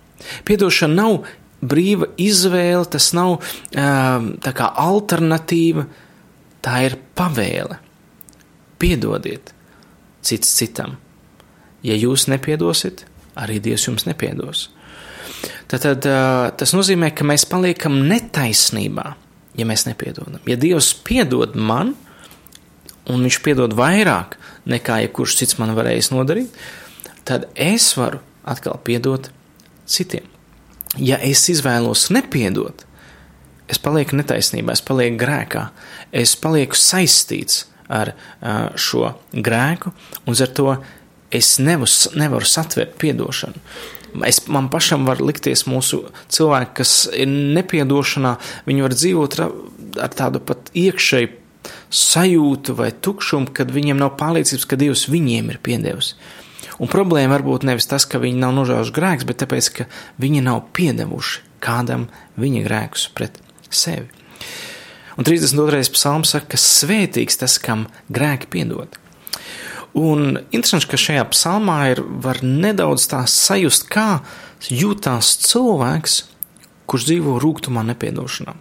Piedošana 0.46 0.98
nav 0.98 1.20
brīva 1.62 2.10
izvēle, 2.20 2.86
tas 2.90 3.10
nav 3.16 3.38
um, 3.38 4.32
tā 4.42 4.54
kā 4.54 4.70
alternatīva, 4.82 5.86
tā 6.62 6.80
ir 6.86 6.98
pavēle. 7.18 7.78
Piedodiet 8.78 9.54
cits 10.22 10.50
citam. 10.58 10.96
Ja 11.86 11.94
jūs 11.98 12.26
nepiedosiet, 12.30 13.04
arī 13.38 13.60
Dievs 13.62 13.86
jums 13.88 14.06
nepiedos. 14.06 14.68
Tad, 15.68 15.84
tas 16.58 16.74
nozīmē, 16.76 17.12
ka 17.16 17.26
mēs 17.28 17.44
paliekam 17.48 18.00
netaisnībā, 18.08 19.06
ja 19.58 19.66
mēs 19.68 19.84
nepiedodam. 19.88 20.40
Ja 20.48 20.56
Dievs 20.60 20.94
piedod 21.04 21.56
man, 21.56 21.94
un 23.08 23.24
Viņš 23.24 23.40
piedod 23.44 23.72
vairāk 23.76 24.36
nekā 24.68 25.02
jebkurš 25.06 25.38
cits 25.40 25.58
man 25.60 25.72
varējis 25.76 26.10
nodarīt, 26.12 26.52
tad 27.28 27.48
es 27.56 27.90
varu 27.96 28.20
atkal 28.48 28.76
piedot 28.84 29.30
citiem. 29.88 30.26
Ja 30.96 31.18
es 31.20 31.44
izvēlos 31.52 32.08
nepiedot, 32.12 32.84
es 33.68 33.80
palieku 33.80 34.16
netaisnībā, 34.16 34.72
es 34.76 34.84
palieku 34.84 35.18
grēkā, 35.20 35.66
es 36.12 36.34
palieku 36.40 36.76
saistīts 36.76 37.66
ar 37.88 38.14
šo 38.76 39.14
grēku, 39.32 39.92
un 40.28 40.36
ar 40.36 40.52
to 40.56 40.76
es 41.32 41.56
nevaru, 41.60 41.92
nevaru 42.16 42.48
satvert 42.48 42.96
piedošanu. 43.00 43.60
Es, 44.26 44.40
man 44.48 44.70
pašam 44.72 45.06
var 45.08 45.20
likties, 45.22 45.66
mūsu 45.68 46.04
cilvēki, 46.32 46.74
kas 46.80 46.92
ir 47.12 47.28
nepiedošanā, 47.28 48.36
viņi 48.68 48.84
var 48.86 48.96
dzīvot 48.96 49.38
ar, 49.44 49.54
tādu 50.16 50.42
pat 50.44 50.72
iekšēju 50.78 51.34
sajūtu 51.92 52.76
vai 52.78 52.90
tukšumu, 52.92 53.52
kad 53.56 53.72
viņiem 53.72 53.98
nav 54.00 54.14
pārliecības, 54.20 54.68
ka 54.68 54.78
Dievs 54.80 55.08
viņiem 55.12 55.52
ir 55.52 55.60
piedevis. 55.64 56.14
Un 56.78 56.90
problēma 56.90 57.34
varbūt 57.34 57.66
nevis 57.66 57.88
tas, 57.90 58.06
ka 58.06 58.20
viņi 58.22 58.38
nav 58.38 58.54
nožēluši 58.54 58.94
grēkus, 58.94 59.26
bet 59.28 59.40
tāpēc, 59.42 59.70
ka 59.74 59.88
viņi 60.22 60.44
nav 60.46 60.62
piedevuši 60.76 61.48
kādam 61.64 62.06
viņa 62.38 62.62
grēkus 62.66 63.08
pret 63.14 63.40
sevi. 63.70 64.08
Un 65.18 65.26
32. 65.26 65.82
psalms 65.96 66.32
saka, 66.34 66.54
ka 66.54 66.60
svētīgs 66.62 67.40
tas, 67.40 67.58
kam 67.58 67.88
grēki 68.14 68.50
piedod. 68.52 68.98
Un 69.98 70.38
interesanti, 70.52 70.86
ka 70.92 71.00
šajā 71.00 71.24
psalmā 71.32 71.78
ir 71.90 72.02
nedaudz 72.44 73.08
tā 73.10 73.24
sajust, 73.26 73.88
kā 73.90 74.20
jūtās 74.70 75.34
cilvēks, 75.48 76.18
kurš 76.88 77.08
dzīvo 77.10 77.38
rūkumā, 77.42 77.82
nepiedošanā. 77.90 78.54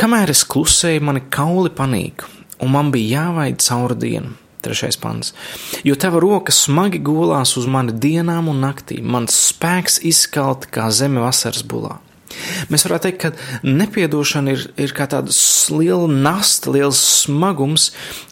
Kamēr 0.00 0.32
es 0.32 0.46
klusēju, 0.48 1.02
mani 1.04 1.20
kauli 1.28 1.68
panīka, 1.76 2.30
un 2.64 2.72
man 2.72 2.88
bija 2.94 3.26
jāvaid 3.26 3.60
cauri 3.60 3.98
dienu. 4.00 4.36
Trešais 4.60 4.98
pants. 5.00 5.32
Jo 5.88 5.94
tava 5.96 6.20
roka 6.20 6.52
smagi 6.52 6.98
gulās 7.00 7.54
uz 7.56 7.64
mani 7.64 7.94
dienām 7.96 8.50
un 8.52 8.60
naktīm, 8.60 9.06
mans 9.08 9.36
spēks 9.48 10.02
izkalt 10.04 10.66
kā 10.72 10.90
zeme 10.92 11.22
vasaras 11.24 11.64
bulā. 11.64 11.96
Mēs 12.70 12.84
varētu 12.86 13.08
teikt, 13.08 13.24
ka 13.24 13.66
nepiedošana 13.66 14.54
ir, 14.54 14.66
ir 14.80 14.94
kā 14.96 15.06
tāda 15.10 15.34
liela 15.74 16.08
nasta, 16.10 16.70
liels 16.74 17.00
smagums, 17.24 17.90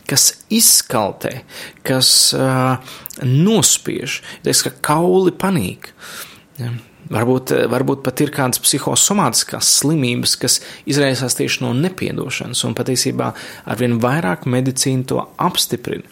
kas 0.09 0.31
izskaltē, 0.55 1.41
kas 1.87 2.11
uh, 2.37 2.79
nospiež, 3.25 4.21
teiks, 4.47 4.65
ka 4.67 4.75
kauli 4.93 5.35
panīk. 5.35 5.93
Ja. 6.61 6.75
Varbūt, 7.09 7.55
varbūt 7.73 8.03
pat 8.05 8.21
ir 8.21 8.29
kādas 8.37 8.61
psihosomātiskās 8.61 9.69
slimības, 9.79 10.35
kas 10.37 10.59
izraisās 10.85 11.39
tieši 11.39 11.63
no 11.65 11.71
nepiedošanas, 11.73 12.61
un 12.69 12.77
patiesībā 12.77 13.31
arvien 13.65 13.97
vairāk 14.03 14.45
medicīna 14.45 15.09
to 15.09 15.23
apstiprina. 15.41 16.05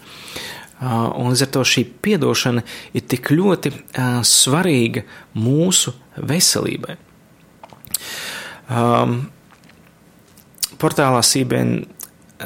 Uh, 0.76 1.08
un 1.16 1.32
līdz 1.32 1.46
ar 1.46 1.52
to 1.52 1.64
šī 1.68 1.86
atdošana 2.16 2.64
ir 2.96 3.04
tik 3.08 3.30
ļoti 3.32 3.72
uh, 3.72 4.20
svarīga 4.24 5.04
mūsu 5.36 5.92
veselībai. 6.16 6.96
Um, 8.66 9.18
portālā 10.80 11.22
CBN, 11.24 11.84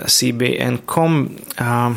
CBN.com 0.06 1.20
um, 1.26 1.96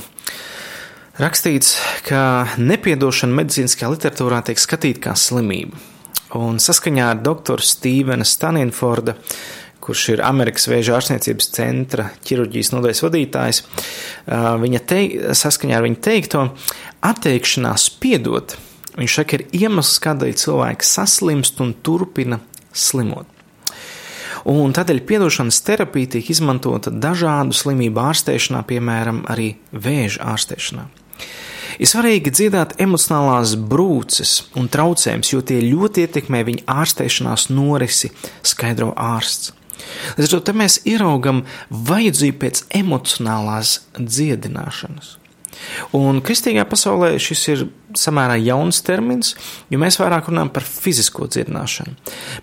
rakstīts, 1.20 1.75
ka 2.08 2.22
nepiedošana 2.58 3.41
medicīniskajā 3.41 3.91
literatūrā 3.93 4.43
tiek 4.48 4.62
skatīta 4.62 5.10
kā 5.10 5.17
slimība. 5.20 5.79
Un 6.39 6.58
saskaņā 6.63 7.12
ar 7.12 7.20
doktoru 7.22 7.62
Stīvena 7.62 8.25
Staninforda, 8.25 9.13
kurš 9.84 10.05
ir 10.15 10.24
Amerikas 10.25 10.65
Vēža 10.72 10.96
ārstniecības 10.98 11.50
centra 11.53 12.08
ķirurģijas 12.25 12.72
nodaļas 12.74 13.03
vadītājs, 13.03 13.62
uh, 13.62 14.53
viņa 14.63 14.82
teik, 14.89 15.17
saskaņā 15.38 15.77
ar 15.77 15.86
viņa 15.86 16.01
teikto, 16.08 16.48
atteikšanās 17.03 17.89
piedot, 18.01 18.55
viņš 18.96 19.20
saka, 19.20 19.38
ir 19.38 19.46
iemesls, 19.65 20.00
kādēļ 20.08 20.34
cilvēks 20.39 20.96
saslimst 20.98 21.62
un 21.62 21.75
turpina 21.86 22.39
slimot. 22.74 23.33
Un 24.50 24.74
tādēļ 24.76 25.00
piedošanas 25.08 25.62
terapija 25.64 26.18
tiek 26.18 26.34
izmantota 26.34 26.92
dažādu 26.92 27.56
slimību 27.56 28.02
ārstēšanā, 28.04 28.66
piemēram, 28.68 29.24
arī 29.32 29.54
vēža 29.72 30.26
ārstēšanā. 30.34 30.90
Ir 31.82 31.90
svarīgi 31.90 32.34
dziedāt 32.36 32.76
emocionālās 32.84 33.56
brūces 33.58 34.36
un 34.60 34.68
traucējumus, 34.70 35.32
jo 35.34 35.42
tie 35.42 35.62
ļoti 35.64 36.06
ietekmē 36.06 36.44
viņa 36.50 36.68
ārstēšanās 36.70 37.48
norisi, 37.56 38.12
skaidro 38.46 38.92
ārsts. 39.00 39.56
Līdz 40.20 40.38
ar 40.38 40.44
to 40.46 40.54
mēs 40.60 40.80
ieraugam 40.90 41.44
vajadzību 41.72 42.40
pēc 42.44 42.64
emocionālās 42.84 43.80
dziedināšanas. 43.98 45.18
Un 45.98 46.22
kristīgā 46.25 46.65
pasaulē 46.69 47.13
šis 47.22 47.45
ir 47.53 47.65
samērā 47.98 48.38
jauns 48.41 48.81
termins, 48.86 49.33
jo 49.69 49.79
mēs 49.81 50.00
vairāk 50.01 50.29
runājam 50.31 50.51
par 50.53 50.65
fizisko 50.67 51.29
dziedināšanu. 51.29 51.95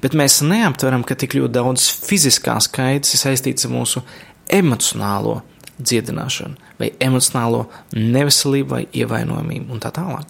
Bet 0.02 0.16
mēs 0.18 0.40
neaptveram, 0.46 1.04
ka 1.06 1.18
tik 1.18 1.38
ļoti 1.38 1.54
daudz 1.58 1.88
fiziskās 2.06 2.70
kaitas 2.70 3.16
ir 3.16 3.24
saistīts 3.24 3.66
ar 3.66 3.74
mūsu 3.74 4.04
emocionālo 4.50 5.40
dziedināšanu, 5.80 6.56
vai 6.80 6.90
emocionālo 7.02 7.64
neveselību, 7.96 8.68
vai 8.68 8.82
ievainojamību 8.96 9.74
un 9.74 9.82
tā 9.82 9.92
tālāk. 9.94 10.28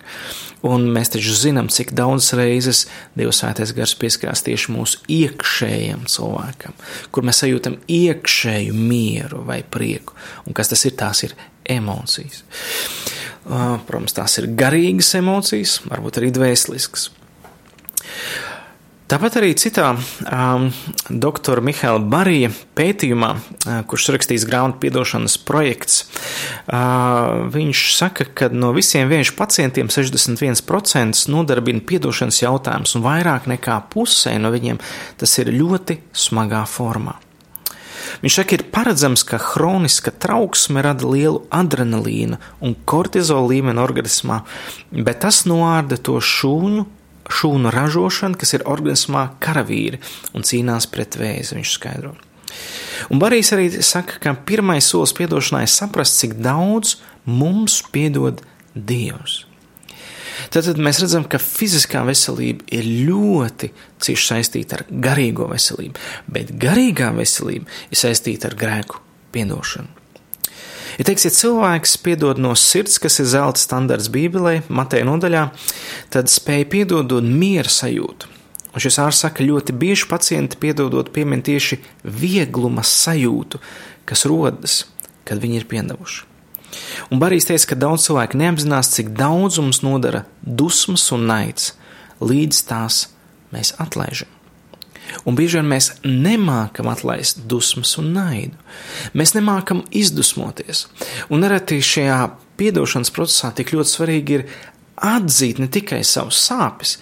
Un 0.66 0.87
mēs 0.94 1.12
taču 1.14 1.34
zinām, 1.37 1.70
cik 1.72 1.94
daudz 1.96 2.32
reizes 2.38 2.84
Dievs 3.18 3.40
svētais 3.40 3.72
gars 3.76 3.94
pieskarās 3.99 4.44
tieši 4.46 4.75
mūsu 4.75 5.00
iekšējam 5.10 6.04
cilvēkam, 6.10 6.76
kur 7.10 7.26
mēs 7.26 7.42
sajūtam 7.44 7.80
iekšēju 7.90 8.76
mieru 8.76 9.44
vai 9.49 9.62
prieku. 9.64 10.16
Un 10.46 10.56
kas 10.56 10.72
tas 10.72 10.84
ir? 10.87 10.96
Tās 11.00 11.25
ir 11.25 11.34
emocijas. 11.64 12.45
Protams, 13.45 14.14
tās 14.14 14.37
ir 14.38 14.50
garīgas 14.55 15.14
emocijas, 15.19 15.81
varbūt 15.88 16.21
arī 16.21 16.31
dvēseliskas. 16.37 17.09
Tāpat 19.11 19.40
arī 19.40 19.49
citā 19.59 19.88
um, 19.97 20.69
doktora 21.11 21.62
Mihaila 21.67 21.99
Barija 21.99 22.52
pētījumā, 22.79 23.31
uh, 23.35 23.71
kurš 23.90 24.12
rakstīs 24.14 24.45
grāmatu 24.47 24.79
piedošanas 24.85 25.35
projekts, 25.49 26.05
uh, 26.71 27.49
viņš 27.50 27.81
saka, 27.97 28.29
ka 28.31 28.50
no 28.55 28.71
visiem 28.76 29.11
vienkārši 29.11 29.35
pacientiem 29.35 29.91
61% 29.91 31.25
nodarbina 31.32 31.82
piedošanas 31.82 32.39
jautājums, 32.45 32.95
un 32.95 33.02
vairāk 33.08 33.50
nekā 33.50 33.80
pusē 33.91 34.37
no 34.39 34.54
viņiem 34.54 34.78
tas 35.19 35.34
ir 35.43 35.50
ļoti 35.58 35.99
smagā 36.15 36.63
formā. 36.71 37.17
Viņš 38.23 38.38
saka, 38.40 38.56
ir 38.56 38.66
paredzams, 38.75 39.25
ka 39.26 39.40
hroniska 39.52 40.12
trauksme 40.12 40.82
rada 40.84 41.08
lielu 41.08 41.44
adrenalīna 41.54 42.40
un 42.64 42.76
kortizola 42.88 43.49
līmeni 43.50 43.82
organismā, 43.82 44.42
bet 44.90 45.23
tas 45.26 45.44
noārda 45.49 46.00
to 46.00 46.18
šūnu 46.20 46.86
šūnu 47.30 47.70
ražošana, 47.70 48.34
kas 48.38 48.56
ir 48.56 48.66
organismā 48.66 49.28
karavīri 49.42 50.00
un 50.34 50.46
cīnās 50.46 50.88
pret 50.90 51.14
vēzi, 51.20 51.56
viņš 51.58 51.75
skaidro. 51.76 52.16
Un 53.10 53.20
Barijs 53.23 53.52
arī 53.54 53.68
saka, 53.86 54.18
ka 54.23 54.34
pirmais 54.46 54.88
solis 54.90 55.14
piedošanai 55.16 55.62
ir 55.66 55.70
saprast, 55.73 56.18
cik 56.20 56.40
daudz 56.42 56.99
mums 57.25 57.80
piedod 57.94 58.42
Dievs. 58.75 59.44
Tad, 60.55 60.69
mēs 60.81 61.03
redzam, 61.03 61.26
ka 61.29 61.41
fiziskā 61.43 62.03
veselība 62.09 62.67
ir 62.75 62.89
ļoti 63.11 63.71
cieši 64.00 64.29
saistīta 64.33 64.81
ar 64.81 64.85
garīgo 64.91 65.49
veselību, 65.50 66.00
bet 66.33 66.55
garīgā 66.61 67.13
veselība 67.17 67.69
ir 67.91 68.00
saistīta 68.00 68.50
ar 68.50 68.59
grēku 68.61 69.03
piedošanu. 69.35 69.97
Ja 70.99 71.07
teiks, 71.07 71.25
ja 71.25 71.31
cilvēks 71.33 71.95
piedod 72.03 72.41
no 72.43 72.50
sirds, 72.59 72.99
kas 73.00 73.21
ir 73.23 73.29
zelta 73.31 73.63
standarts 73.63 74.11
Bībelē, 74.13 74.61
Mateja 74.69 75.07
nodaļā, 75.09 75.47
tad 76.13 76.33
spēja 76.33 76.67
piedodot 76.69 77.25
miera 77.25 77.71
sajūtu. 77.71 78.29
Un 78.71 78.83
šis 78.83 79.00
ārsts 79.03 79.25
saka, 79.26 79.47
ļoti 79.47 79.75
bieži 79.75 80.07
pacienti 80.11 80.59
piedodot 80.61 81.11
piemin 81.15 81.43
tieši 81.47 81.81
viegluma 82.05 82.85
sajūtu, 82.87 83.63
kas 84.07 84.26
rodas, 84.31 84.83
kad 85.26 85.43
viņi 85.43 85.63
ir 85.63 85.71
piedevuši. 85.71 86.29
Un 87.11 87.23
Barīs 87.23 87.49
teica, 87.49 87.73
ka 87.73 87.78
daudz 87.78 88.09
cilvēku 88.09 88.39
neapzinās, 88.41 88.93
cik 88.97 89.15
daudz 89.19 89.61
mums 89.63 89.83
nodara 89.87 90.25
dusmas 90.43 91.06
un 91.15 91.26
naids, 91.30 91.73
līdz 92.23 92.61
tās 92.69 93.06
mēs 93.54 93.75
atlaižam. 93.83 94.30
Un 95.26 95.35
bieži 95.35 95.59
vien 95.59 95.71
mēs 95.71 95.91
nemākam 96.04 96.91
atlaist 96.91 97.43
dusmas 97.50 97.97
un 97.99 98.13
naidu. 98.15 98.54
Mēs 99.17 99.35
nemākam 99.35 99.83
izdusmoties. 99.91 100.87
Un 101.30 101.43
nereti 101.43 101.80
šajā 101.83 102.21
piedošanas 102.61 103.13
procesā 103.15 103.50
tik 103.56 103.73
ļoti 103.75 103.95
svarīgi 103.95 104.39
ir 104.39 104.47
atzīt 105.00 105.60
ne 105.60 105.69
tikai 105.73 106.00
savus 106.04 106.39
sāpes, 106.45 106.97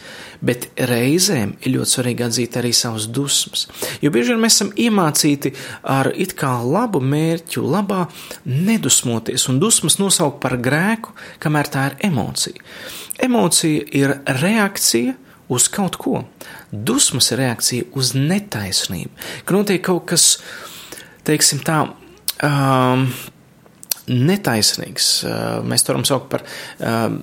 bet 0.44 0.68
reizēm 0.88 1.56
ir 1.60 1.74
ļoti 1.74 1.94
svarīgi 1.96 2.26
atzīt 2.26 2.58
arī 2.60 2.72
savus 2.76 3.08
dusmas. 3.10 3.66
Jo 4.02 4.12
bieži 4.14 4.34
vien 4.34 4.42
mēs 4.42 4.58
esam 4.58 4.72
iemācīti 4.78 5.54
ar 5.82 6.12
it 6.14 6.36
kā 6.38 6.52
labu 6.62 7.02
mērķu, 7.02 7.64
labā 7.66 8.04
nedusmoties 8.46 9.48
un 9.50 9.58
dusmas 9.62 9.98
nosaukt 9.98 10.40
par 10.42 10.58
grēku, 10.62 11.14
kamēr 11.42 11.72
tā 11.74 11.88
ir 11.90 11.98
emocija. 12.10 12.62
Emocija 13.18 13.86
ir 13.98 14.18
reakcija 14.40 15.16
uz 15.48 15.66
kaut 15.72 15.96
ko. 15.98 16.22
Dusmas 16.70 17.32
ir 17.32 17.42
reakcija 17.42 17.88
uz 17.98 18.12
netaisnību, 18.14 19.10
ka 19.44 19.56
notiek 19.56 19.82
kaut 19.84 20.06
kas, 20.12 20.36
teiksim 21.26 21.64
tā, 21.66 21.80
um, 22.44 23.08
netaisnīgs. 24.08 25.08
Uh, 25.26 25.46
mēs 25.68 25.84
to 25.84 25.94
varam 25.94 26.06
saukt 26.08 26.28
par, 26.32 26.44
um, 26.82 27.18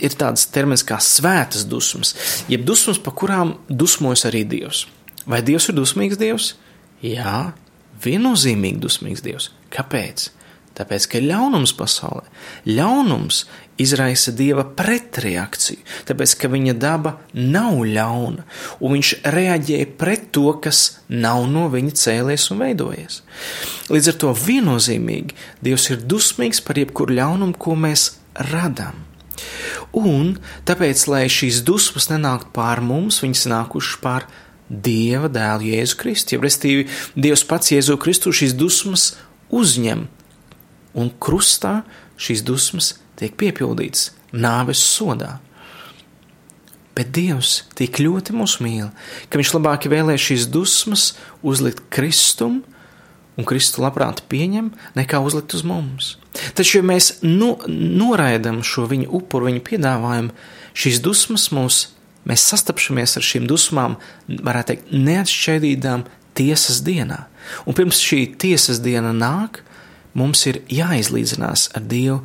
ir 0.00 0.16
tāds 0.20 0.46
termins 0.54 0.84
kā 0.86 1.00
svētas 1.02 1.66
dusmas, 1.68 2.14
jeb 2.50 2.64
dusmas, 2.68 3.00
pa 3.02 3.14
kurām 3.16 3.56
dusmojas 3.68 4.26
arī 4.30 4.44
Dievs. 4.48 4.86
Vai 5.30 5.42
Dievs 5.46 5.68
ir 5.70 5.78
dusmīgs 5.78 6.20
Dievs? 6.20 6.54
Jā, 7.04 7.52
viennozīmīgi 8.04 8.80
dusmīgs 8.82 9.24
Dievs. 9.24 9.50
Kāpēc? 9.74 10.30
Tāpēc, 10.80 11.06
ka 11.12 11.20
ļaunums 11.20 11.74
pasaulē, 11.76 12.24
ļaunums 12.64 13.44
izraisa 13.80 14.32
dieva 14.36 14.64
pretreakciju, 14.76 15.80
tāpēc 16.08 16.34
ka 16.40 16.50
viņa 16.52 16.74
daba 16.80 17.14
nav 17.36 17.82
ļauna, 17.84 18.44
un 18.80 18.96
viņš 18.96 19.12
reaģē 19.34 19.80
pret 20.00 20.30
to, 20.36 20.48
kas 20.64 21.00
nav 21.08 21.46
no 21.52 21.66
viņa 21.72 21.96
cēlies 22.00 22.48
un 22.54 22.64
veidojies. 22.64 23.20
Līdz 23.92 24.12
ar 24.12 24.18
to 24.24 24.34
viennozīmīgi 24.36 25.36
Dievs 25.64 25.88
ir 25.92 26.04
dusmīgs 26.08 26.62
par 26.64 26.80
jebkuru 26.80 27.16
ļaunumu, 27.18 27.56
ko 27.60 27.76
mēs 27.76 28.14
radām. 28.50 29.06
Un 29.96 30.36
tāpēc, 30.68 31.06
lai 31.10 31.24
šīs 31.32 31.62
dusmas 31.66 32.08
nenāktu 32.12 32.52
pār 32.56 32.82
mums, 32.84 33.20
viņas 33.24 33.48
nākušas 33.52 34.00
pār 34.04 34.28
Dieva 34.70 35.26
dēlu 35.32 35.72
Jēzu 35.72 35.96
Kristu. 35.98 36.36
Ja, 36.36 36.44
restīvi, 36.44 36.86
Dievs 37.18 37.42
pats 37.48 37.72
Jēzu 37.72 37.96
Kristu 38.00 38.30
šīs 38.30 38.54
dusmas 38.54 39.08
uzņem, 39.50 40.06
un 40.94 41.12
krustā 41.22 41.80
šīs 42.20 42.42
dusmas 42.46 42.94
tiek 43.20 43.36
piepildīts 43.38 44.10
nāves 44.32 44.82
sodā. 44.82 45.38
Bet 46.96 47.12
Dievs 47.14 47.62
tik 47.78 48.00
ļoti 48.02 48.34
mūs 48.36 48.58
mīl, 48.60 48.90
ka 49.30 49.38
Viņš 49.40 49.54
labāk 49.56 49.86
vēlē 49.88 50.16
šīs 50.20 50.48
dusmas 50.52 51.14
uzlikt 51.46 51.86
kristum, 51.94 52.60
un 53.38 53.46
Kristu 53.48 53.80
labprāt 53.84 54.24
pieņem, 54.28 54.72
nekā 54.98 55.20
uzlikt 55.24 55.54
uz 55.56 55.64
mums. 55.64 56.16
Taču, 56.58 56.80
ja 56.80 56.84
mēs 56.86 57.22
nu, 57.24 57.54
noraidam 57.70 58.60
šo 58.66 58.84
viņa 58.90 59.08
upuru, 59.16 59.48
viņa 59.48 59.64
piedāvājumu, 59.70 60.34
šīs 60.76 61.00
dusmas 61.04 61.48
mūs 61.54 61.80
mēs 62.28 62.44
sastapšamies 62.52 63.16
ar 63.16 63.24
šīm 63.24 63.46
dusmām, 63.48 63.96
varētu 64.28 64.74
teikt, 64.74 64.92
neatšķaidītām 64.92 66.04
tiesas 66.36 66.82
dienā. 66.84 67.24
Un 67.64 67.76
pirms 67.76 68.02
šī 68.04 68.26
tiesas 68.40 68.82
diena 68.84 69.14
nāk, 69.16 69.62
mums 70.18 70.44
ir 70.50 70.60
jāizlīdzinās 70.72 71.70
ar 71.76 71.84
Dievu 71.90 72.20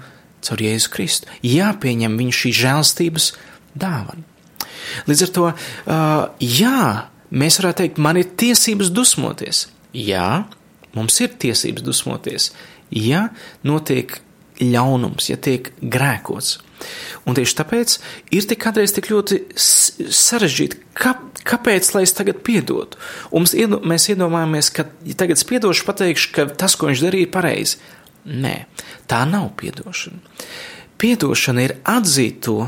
caur 0.45 0.61
Jēzu 0.61 0.91
Kristu, 0.93 1.29
jāpieņem 1.45 2.17
viņa 2.19 2.37
šī 2.39 2.51
žēlstības 2.59 3.31
dāvana. 3.77 4.23
Līdz 5.09 5.23
ar 5.25 5.31
to, 5.35 5.47
jā, 6.41 6.83
mēs 7.33 7.57
varētu 7.61 7.81
teikt, 7.81 8.01
man 8.01 8.19
ir 8.21 8.29
tiesības 8.37 8.91
dusmoties. 8.93 9.65
Jā, 9.95 10.45
mums 10.95 11.17
ir 11.23 11.33
tiesības 11.41 11.85
dusmoties, 11.85 12.51
ja 12.91 13.29
notiek 13.65 14.19
ļaunums, 14.61 15.31
ja 15.31 15.39
tiek 15.41 15.71
grēkots. 15.81 16.59
Un 17.25 17.37
tieši 17.37 17.57
tāpēc 17.59 17.97
ir 18.35 18.47
tik 18.49 18.61
kādreiz 18.61 18.93
tik 18.95 19.09
ļoti 19.11 19.41
sarežģīti, 19.55 20.81
kā, 20.97 21.15
kāpēc 21.47 21.91
lai 21.95 22.05
es 22.07 22.15
tagad 22.17 22.41
piedotu. 22.45 22.99
Un 23.35 23.45
mēs 23.45 24.09
iedomājamies, 24.13 24.71
ka 24.75 24.87
ja 25.07 25.17
tagad 25.17 25.39
es 25.39 25.47
piedošu, 25.47 25.87
pateikšu, 25.87 26.31
ka 26.35 26.47
tas, 26.53 26.77
ko 26.77 26.91
viņš 26.91 27.05
darīja, 27.07 27.27
ir 27.27 27.35
pareizi. 27.35 27.81
Nē, 28.25 28.55
tā 29.09 29.21
nav 29.29 29.51
piedošana. 29.59 30.17
Piedošana 31.01 31.67
ir 31.67 31.75
atzīt 31.85 32.41
to, 32.47 32.65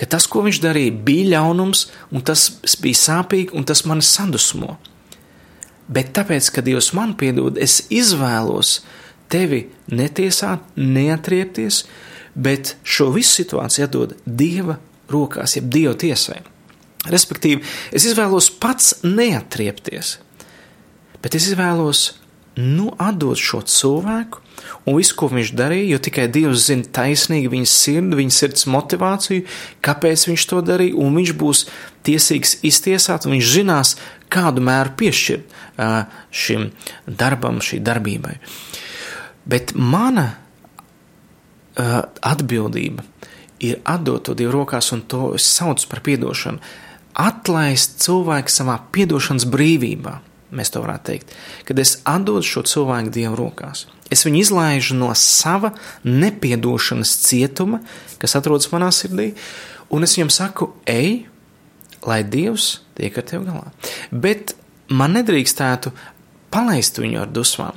ka 0.00 0.06
tas, 0.08 0.26
ko 0.30 0.44
viņš 0.46 0.60
darīja, 0.62 0.94
bija 1.04 1.34
ļaunums, 1.34 1.88
un 2.14 2.24
tas 2.24 2.46
bija 2.80 3.00
sāpīgi, 3.00 3.52
un 3.56 3.66
tas 3.68 3.84
mani 3.88 4.06
sadusmo. 4.06 4.78
Bet 5.90 6.12
tāpēc, 6.14 6.52
ka 6.54 6.62
Dievs 6.62 6.92
man 6.94 7.16
piedod, 7.18 7.58
es 7.58 7.82
izvēlos 7.90 8.78
tevi 9.30 9.64
netiesāt, 9.90 10.62
neatriepties, 10.78 11.82
bet 12.34 12.76
šo 12.84 13.10
visu 13.14 13.40
situāciju 13.42 13.86
atdod 13.86 14.16
Dieva 14.24 14.78
rokās, 15.10 15.56
jeb 15.58 15.70
Dieva 15.72 15.96
tiesai. 15.98 16.40
Respektīvi, 17.10 17.64
es 17.96 18.04
izvēlos 18.04 18.50
pats 18.60 18.98
neatriepties, 19.06 20.18
bet 21.22 21.36
es 21.38 21.48
izvēlos 21.48 22.10
nu 22.60 22.90
atdot 23.00 23.38
šo 23.40 23.62
cilvēku 23.64 24.42
un 24.84 24.96
visu, 24.98 25.14
ko 25.16 25.30
viņš 25.30 25.52
darīja, 25.56 25.94
jo 25.94 26.00
tikai 26.04 26.26
Dievs 26.32 26.66
zina 26.66 26.88
taisnīgi 27.00 27.50
viņa 27.52 27.70
sirdi, 27.70 28.18
viņa 28.18 28.34
sirds 28.36 28.66
motivāciju, 28.70 29.46
kāpēc 29.84 30.26
viņš 30.28 30.46
to 30.50 30.60
darīja, 30.66 30.98
un 31.00 31.16
viņš 31.16 31.32
būs 31.40 31.64
tiesīgs 32.06 32.58
iztiesāt, 32.66 33.26
un 33.26 33.36
viņš 33.36 33.52
zinās, 33.54 33.94
kādu 34.32 34.64
mēru 34.64 34.94
piešķirt 35.00 35.56
šim 36.42 36.68
darbam, 37.06 37.62
šī 37.64 37.80
darbībai. 37.86 38.36
Bet 39.48 39.72
mana 39.74 40.28
atbildība 41.80 43.04
ir 43.60 43.80
atdot 43.84 44.24
to 44.24 44.34
Dievu 44.36 44.60
rokās, 44.60 44.90
un 44.94 45.04
to 45.08 45.34
es 45.36 45.44
saucu 45.44 45.88
par 45.90 46.02
piedošanu. 46.04 46.60
Atlaist 47.20 47.98
cilvēku 48.04 48.52
savā 48.52 48.78
piedošanas 48.94 49.44
brīvībā, 49.50 50.14
mēs 50.56 50.72
to 50.72 50.82
varētu 50.82 51.06
teikt, 51.10 51.34
kad 51.68 51.82
es 51.82 51.98
atdodu 52.08 52.46
šo 52.46 52.64
cilvēku 52.68 53.12
Dievu 53.14 53.36
rokās. 53.38 53.84
Es 54.10 54.24
viņu 54.26 54.40
izlaižu 54.40 54.96
no 54.98 55.10
sava 55.18 55.74
nepiedošanas 56.06 57.12
cietuma, 57.26 57.82
kas 58.22 58.38
atrodas 58.38 58.70
manā 58.72 58.88
sirdī, 58.94 59.32
un 59.92 60.06
es 60.06 60.16
viņam 60.16 60.32
saku, 60.34 60.72
ej, 60.88 61.26
lai 62.06 62.22
Dievs 62.24 62.80
tiek 62.98 63.20
ar 63.20 63.28
tevi 63.28 63.46
galā. 63.50 63.70
Bet 64.10 64.56
man 64.88 65.14
nedrīkstētu 65.18 65.92
palaist 66.50 66.98
viņu 66.98 67.22
ar 67.22 67.30
dusmām, 67.30 67.76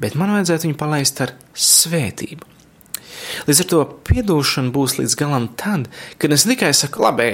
bet 0.00 0.16
man 0.18 0.32
vajadzētu 0.36 0.70
viņu 0.70 0.80
palaist 0.80 1.20
ar 1.24 1.34
svētību. 1.52 2.53
Līdz 3.48 3.64
ar 3.64 3.68
to 3.70 3.82
piedošana 4.08 4.72
būs 4.74 4.98
līdz 5.00 5.18
galam 5.20 5.48
tad, 5.60 5.90
kad 6.18 6.34
es 6.34 6.46
tikai 6.48 6.72
saku, 6.76 7.02
labi, 7.04 7.28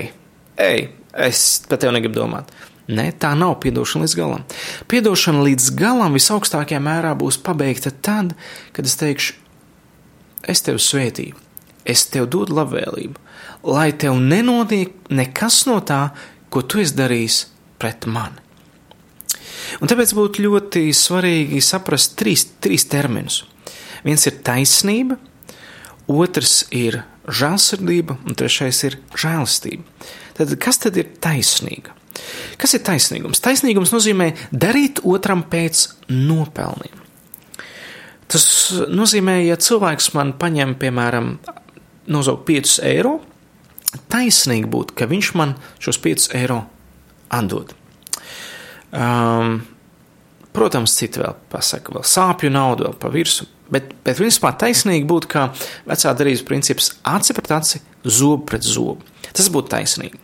ej, 0.61 0.89
es 1.29 1.45
par 1.69 1.81
tevi 1.81 1.97
negribu 1.97 2.21
domāt. 2.21 2.51
Nē, 2.91 3.11
tā 3.23 3.31
nav 3.39 3.61
piedošana 3.63 4.07
līdz 4.07 4.17
galam. 4.19 4.43
Piedošana 4.91 5.45
līdz 5.47 5.69
galam 5.79 6.17
visaugstākajā 6.17 6.81
mērā 6.83 7.15
būs 7.19 7.39
pabeigta 7.45 7.93
tad, 7.95 8.35
kad 8.75 8.89
es 8.89 8.99
teikšu, 8.99 9.37
es 10.51 10.65
tevi 10.67 10.83
svētīju, 10.83 11.39
es 11.87 12.07
tev 12.11 12.27
dodu 12.33 12.57
labvēlību, 12.59 13.23
lai 13.71 13.91
tev 13.95 14.19
nenotiek 14.19 15.11
nekas 15.13 15.63
no 15.71 15.79
tā, 15.87 16.09
ko 16.51 16.65
tu 16.67 16.83
esi 16.83 16.97
darījis 16.99 17.45
pret 17.79 18.09
mani. 18.11 18.43
Un 19.79 19.91
tāpēc 19.91 20.13
būtu 20.17 20.43
ļoti 20.49 20.89
svarīgi 20.97 21.61
saprast 21.63 22.17
trīs, 22.19 22.49
trīs 22.59 22.89
terminus. 22.91 23.45
Viens 24.03 24.25
ir 24.27 24.41
taisnība, 24.43 25.21
otrs 26.11 26.65
ir 26.75 27.03
žēlsirdība, 27.31 28.19
un 28.27 28.37
trešais 28.39 28.83
ir 28.89 28.99
žēlastība. 29.15 29.85
Tad 30.39 30.55
kas 30.63 30.81
tad 30.83 30.99
ir 31.01 31.11
taisnīga? 31.23 31.95
Kas 32.61 32.75
ir 32.77 32.83
taisnīgums? 32.85 33.41
Taisnīgums 33.45 33.93
nozīmē 33.95 34.33
darīt 34.53 35.03
otram 35.07 35.45
pēc 35.51 35.87
nopelniem. 36.13 36.97
Tas 38.31 38.45
nozīmē, 38.91 39.41
ja 39.49 39.57
cilvēks 39.59 40.13
man 40.15 40.35
paņem, 40.39 40.77
piemēram, 40.79 41.33
nozaug 42.11 42.45
5 42.47 42.77
eiro, 42.87 43.17
taisnīgi 44.13 44.71
būtu, 44.71 44.95
ka 44.99 45.09
viņš 45.11 45.33
man 45.39 45.57
šos 45.83 45.99
5 46.05 46.29
eiro 46.39 46.61
atdod. 47.35 47.75
Um, 48.91 49.61
protams, 50.57 50.95
citi 50.99 51.23
vēl 51.23 51.37
pasaka, 51.53 51.95
vēl 51.97 52.07
sāpju 52.07 52.51
naudu, 52.53 52.89
vēl 52.89 52.97
pa 53.01 53.11
virsmu, 53.13 53.49
bet, 53.73 53.93
bet 54.07 54.19
principā 54.19 54.53
taisnīgi 54.59 55.07
būtu, 55.09 55.31
kā 55.31 55.47
vecā 55.89 56.15
darības 56.17 56.47
princips 56.49 56.91
aci 57.09 57.37
pret 57.37 57.55
aci, 57.59 57.83
zobu 58.05 58.45
pret 58.51 58.67
zobu. 58.67 59.07
Tas 59.31 59.51
būtu 59.53 59.73
taisnīgi. 59.77 60.19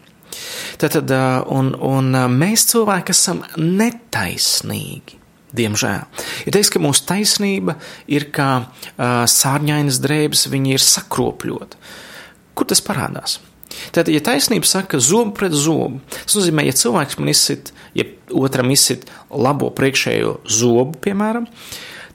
Tātad, 0.81 1.13
un, 1.53 1.71
un 1.81 2.11
mēs 2.37 2.67
cilvēki 2.73 3.15
esam 3.15 3.45
netaisnīgi. 3.57 5.23
Diemžēl. 5.57 6.03
Ir 6.45 6.53
teiks, 6.53 6.69
ka 6.75 6.83
mūsu 6.83 7.07
taisnība 7.09 7.79
ir 8.13 8.27
kā 8.35 8.49
uh, 8.61 9.23
sārņainas 9.31 10.01
drēbes, 10.05 10.49
viņi 10.53 10.75
ir 10.77 10.85
sakropļota. 10.85 11.79
Kur 12.57 12.69
tas 12.69 12.83
parādās? 12.85 13.39
Tātad, 13.91 14.13
ja 14.15 14.23
taisnība 14.25 14.69
saka 14.69 15.01
zobu 15.03 15.35
pret 15.39 15.55
zobu, 15.57 16.01
tas 16.13 16.37
nozīmē, 16.39 16.67
ja 16.67 16.77
cilvēks 16.77 17.19
man 17.21 17.33
izsit, 17.33 17.73
ja 17.97 18.07
otram 18.35 18.71
izsit 18.75 19.07
labo 19.31 19.71
priekšējo 19.77 20.39
zobu, 20.49 20.99
piemēram, 21.05 21.49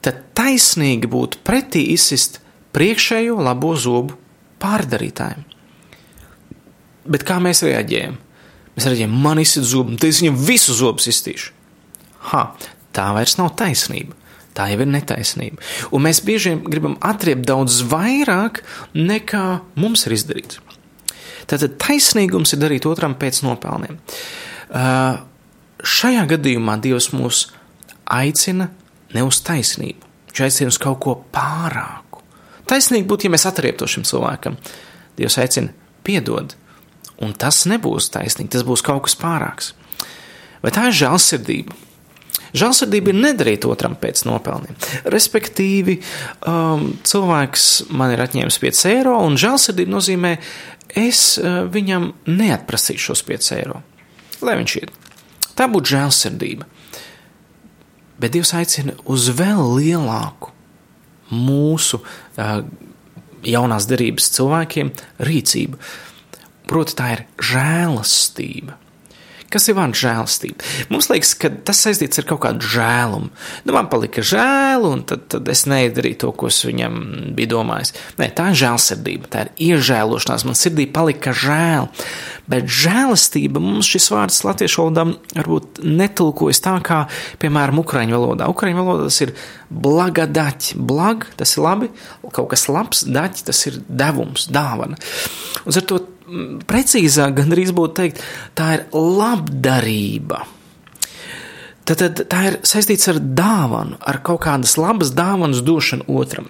tad 0.05 0.23
taisnīgi 0.37 1.09
būtu 1.11 1.41
pretī 1.47 1.85
izsist 1.93 2.41
priekšējo 2.75 3.39
labo 3.43 3.73
zobu 3.79 4.17
pārdarītājiem. 4.61 5.47
Bet 7.11 7.25
kā 7.25 7.39
mēs 7.41 7.63
reaģējam? 7.65 8.17
Mēs 8.75 8.87
reaģējam, 8.87 9.15
man 9.23 9.41
izsit 9.41 9.65
zobu, 9.67 9.97
tad 9.97 10.11
es 10.11 10.21
viņam 10.21 10.37
visu 10.47 10.75
zobus 10.77 11.09
iztīšu. 11.11 11.51
Ha, 12.31 12.51
tā 12.95 13.09
vairs 13.15 13.37
nav 13.39 13.55
taisnība. 13.59 14.15
Tā 14.55 14.67
jau 14.67 14.81
ir 14.83 14.89
netaisnība. 14.91 15.63
Un 15.95 16.03
mēs 16.03 16.19
bieži 16.27 16.57
gribam 16.65 16.97
atriept 17.07 17.45
daudz 17.47 17.79
vairāk 17.87 18.61
nekā 18.95 19.45
mums 19.79 20.03
ir 20.07 20.17
izdarīts. 20.17 20.59
Tātad 21.49 21.77
taisnīgums 21.81 22.53
ir 22.55 22.61
darīt 22.61 22.87
otram 22.89 23.15
pēc 23.19 23.41
nopelniem. 23.45 23.97
Uh, 24.71 25.19
šajā 25.83 26.23
gadījumā 26.35 26.77
Dievs 26.83 27.11
mūs 27.15 27.43
aicina 28.11 28.69
ne 29.15 29.25
uz 29.27 29.41
taisnību, 29.45 30.07
viņš 30.29 30.43
aicina 30.47 30.71
uz 30.71 30.79
kaut 30.81 31.01
ko 31.03 31.17
pārāku. 31.33 32.21
Taisnīgi 32.69 33.07
būtu, 33.09 33.27
ja 33.27 33.33
mēs 33.33 33.47
atrieptu 33.49 33.89
šim 33.89 34.05
cilvēkam. 34.07 34.55
Dievs 35.19 35.37
aicina 35.41 35.73
piedod, 36.07 36.55
un 37.21 37.33
tas 37.35 37.65
nebūs 37.67 38.11
taisnīgi, 38.13 38.53
tas 38.55 38.65
būs 38.67 38.83
kaut 38.85 39.05
kas 39.07 39.17
pārāks. 39.19 39.73
Vai 40.61 40.71
tā 40.73 40.87
ir 40.87 40.99
žēlsirdība? 41.01 41.75
Žēlsirdība 42.57 43.13
ir 43.13 43.19
nedarīt 43.23 43.65
otram 43.69 43.95
pēc 43.99 44.25
nopelniem. 44.27 44.75
Respektīvi, 45.13 45.97
um, 46.49 46.89
cilvēks 47.07 47.67
man 47.95 48.11
ir 48.15 48.23
atņēmis 48.25 48.59
5 48.63 48.83
eiro, 48.91 49.15
un 49.23 49.39
žēlsirdība 49.39 49.93
nozīmē, 49.95 50.33
es 50.99 51.23
uh, 51.39 51.63
viņam 51.71 52.11
neatprasīšu 52.27 53.11
šos 53.11 53.23
5 53.29 53.51
eiro, 53.59 53.79
lai 54.43 54.57
viņš 54.59 54.77
iet. 54.81 54.91
Tā 55.55 55.67
būtu 55.71 55.95
žēlsirdība. 55.95 56.67
Bet 58.21 58.35
Dievs 58.35 58.53
aicina 58.53 58.93
uz 59.09 59.31
vēl 59.33 59.63
lielāku 59.79 60.51
mūsu 61.31 62.01
uh, 62.03 62.59
jaunās 63.47 63.87
derības 63.89 64.27
cilvēkiem 64.35 64.91
rīcību. 65.23 65.79
Proti, 66.69 66.95
tā 66.99 67.07
ir 67.15 67.25
žēlastība. 67.51 68.80
Kas 69.51 69.67
ir 69.67 69.75
vārds 69.75 69.99
žēlastība? 69.99 70.67
Mums 70.93 71.09
liekas, 71.11 71.33
ka 71.39 71.51
tas 71.67 71.81
saistīts 71.83 72.21
ar 72.21 72.27
kaut 72.29 72.41
kādu 72.45 72.67
žēlumu. 72.71 73.31
Nu, 73.67 73.75
man 73.75 73.89
palika 73.91 74.23
žēl, 74.23 74.85
un 74.87 75.03
tad, 75.07 75.25
tad 75.33 75.49
es 75.51 75.65
neizdarīju 75.67 76.19
to, 76.23 76.31
ko 76.37 76.47
es 76.51 76.61
viņam 76.67 76.99
biju 77.35 77.51
domājis. 77.57 77.91
Nē, 78.21 78.29
tā 78.37 78.51
ir 78.51 78.59
žēlsirdība, 78.61 79.31
tā 79.31 79.45
ir 79.45 79.71
iežēlošanās. 79.71 80.45
Man 80.47 80.57
sirdī 80.57 80.87
palika 80.91 81.33
žēl. 81.35 81.89
Bet 82.51 82.71
žēlastība 82.71 83.61
mums 83.63 83.89
šis 83.91 84.09
vārds 84.11 84.41
latviešu 84.47 84.85
valodā 84.85 85.05
varbūt 85.37 85.83
netulkojas 85.87 86.63
tā 86.63 86.77
kā, 86.85 87.03
piemēram, 87.43 87.83
ukraiņu 87.83 88.17
valodā. 88.17 88.47
Ukraiņu 88.51 88.79
valodā 88.79 89.09
tas 89.11 89.19
ir 89.23 89.35
blaga 89.71 90.27
daķi. 90.27 90.79
Blag, 90.91 91.27
tas 91.39 91.55
ir 91.55 91.65
labi, 91.65 91.91
kaut 92.31 92.49
kas 92.51 92.67
labs, 92.71 93.05
daķi, 93.07 93.45
tas 93.51 93.67
ir 93.69 93.79
devums, 93.87 94.47
dāvana. 94.51 94.99
Un 95.65 95.77
ar 95.77 95.87
to 95.87 96.01
precīzāk 96.69 97.35
gandrīz 97.41 97.73
būtu 97.75 97.97
teikt, 97.99 98.23
tā 98.57 98.71
ir 98.77 98.87
labdarība. 98.95 100.45
Tad, 101.87 101.97
tad 101.97 102.23
tā 102.31 102.41
ir 102.47 102.59
saistīts 102.67 103.09
ar 103.11 103.19
dāvanu, 103.19 103.97
ar 103.99 104.21
kaut 104.23 104.43
kādas 104.45 104.77
labas 104.79 105.11
dāvanas 105.17 105.63
došanu 105.65 106.07
otram. 106.21 106.47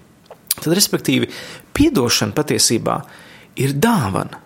Tad, 0.58 0.74
respektīvi, 0.76 1.32
piedošana 1.74 2.36
patiesībā 2.38 3.00
ir 3.62 3.74
dāvana 3.80 4.42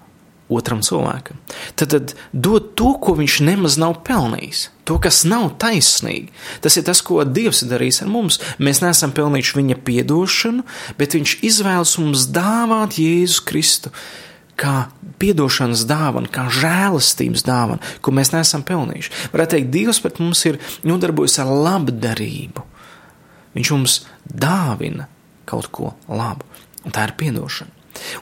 otram 0.50 0.84
cilvēkam. 0.86 1.40
Tad, 1.74 1.90
tad 1.90 2.14
dod 2.32 2.76
to, 2.78 2.92
ko 3.02 3.16
viņš 3.18 3.40
nemaz 3.48 3.80
nav 3.82 3.98
pelnījis, 4.06 4.68
to, 4.86 5.00
kas 5.02 5.24
nav 5.26 5.56
taisnīgi. 5.62 6.30
Tas 6.62 6.78
ir 6.78 6.86
tas, 6.86 7.02
ko 7.06 7.24
Dievs 7.26 7.64
ir 7.66 7.72
darījis 7.74 8.04
ar 8.06 8.12
mums. 8.14 8.38
Mēs 8.62 8.84
neesam 8.86 9.16
pelnījuši 9.16 9.58
viņa 9.58 9.80
piedošanu, 9.88 10.68
bet 11.00 11.18
viņš 11.18 11.40
izvēlas 11.50 11.96
mums 12.02 12.30
dāvāt 12.36 13.00
Jēzu 13.02 13.42
Kristu 13.50 13.94
kā 14.60 14.76
piedošanas 15.20 15.86
dāvana, 15.90 16.32
kā 16.32 16.48
žēlastības 16.54 17.46
dāvana, 17.48 17.94
ko 18.04 18.14
mēs 18.16 18.34
neesam 18.34 18.64
pelnījuši. 18.68 19.14
Varētu 19.34 19.56
teikt, 19.56 19.72
Dievs 19.74 20.02
pret 20.04 20.20
mums 20.24 20.44
ir 20.50 20.60
nodarbojies 20.88 21.40
ar 21.44 21.52
labdarību. 21.52 22.66
Viņš 23.56 23.72
mums 23.76 24.02
dāvina 24.28 25.08
kaut 25.48 25.70
ko 25.72 25.94
labu, 26.12 26.48
un 26.84 26.96
tā 26.96 27.08
ir 27.08 27.16
piedošana. 27.20 27.72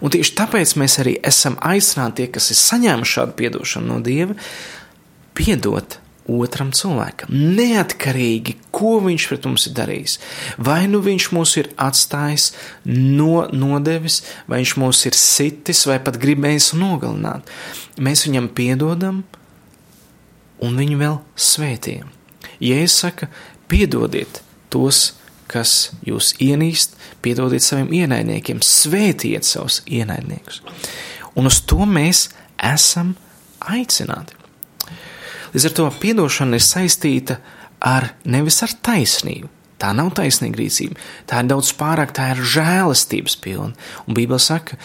Un 0.06 0.14
tieši 0.14 0.36
tāpēc 0.38 0.76
mēs 0.78 1.00
arī 1.02 1.16
esam 1.26 1.56
aicināti, 1.66 2.22
tie, 2.22 2.30
kas 2.36 2.52
ir 2.54 2.60
saņēmuši 2.60 3.16
šādu 3.18 3.38
piedošanu 3.40 3.90
no 3.90 4.00
Dieva, 4.06 4.36
piedot 5.34 5.98
otram 6.30 6.72
cilvēkam, 6.76 7.32
neatkarīgi, 7.58 8.56
ko 8.76 8.96
viņš 9.04 9.28
pret 9.30 9.48
mums 9.48 9.68
ir 9.68 9.76
darījis. 9.78 10.18
Vai 10.64 10.86
nu 10.92 11.02
viņš 11.04 11.30
mūs 11.36 11.56
ir 11.60 11.70
atstājis, 11.82 12.52
no, 12.88 13.46
nodevis, 13.52 14.22
vai 14.48 14.62
viņš 14.62 14.76
mūs 14.80 15.04
ir 15.10 15.18
sitis, 15.20 15.84
vai 15.90 16.00
pat 16.04 16.20
gribējis 16.22 16.72
nogalināt. 16.80 17.50
Mēs 18.00 18.24
viņam 18.28 18.50
piedodam 18.56 19.24
un 20.64 20.80
viņu 20.80 21.02
vēl 21.02 21.20
svētījam. 21.36 22.14
Jēzus 22.64 23.02
saka, 23.04 23.28
piedodiet 23.68 24.40
tos, 24.72 25.18
kas 25.52 25.92
jūs 26.08 26.34
ienīst, 26.42 26.96
piedodiet 27.26 27.66
saviem 27.66 27.92
ienaidniekiem, 27.94 28.64
svētiet 28.64 29.46
savus 29.48 29.82
ienaidniekus. 29.86 30.62
Un 31.36 31.50
uz 31.50 31.60
to 31.68 31.84
mēs 31.90 32.30
esam 32.64 33.14
aicināti. 33.60 34.38
Līdz 35.54 35.68
ar 35.70 35.76
to 35.78 35.90
piedošana 36.02 36.58
ir 36.58 36.66
saistīta 36.66 37.38
ar 37.84 38.14
nevis 38.26 38.62
ar 38.66 38.74
taisnību. 38.86 39.52
Tā 39.84 39.92
nav 39.92 40.14
taisnīga 40.16 40.62
rīcība, 40.62 40.96
tā 41.28 41.42
ir 41.44 41.50
daudz 41.52 41.74
pārāk, 41.76 42.14
tā 42.16 42.30
ir 42.32 42.44
žēlastības 42.54 43.36
pilna. 43.44 43.74
Un 44.08 44.16
Bībele 44.16 44.40
saka, 44.40 44.78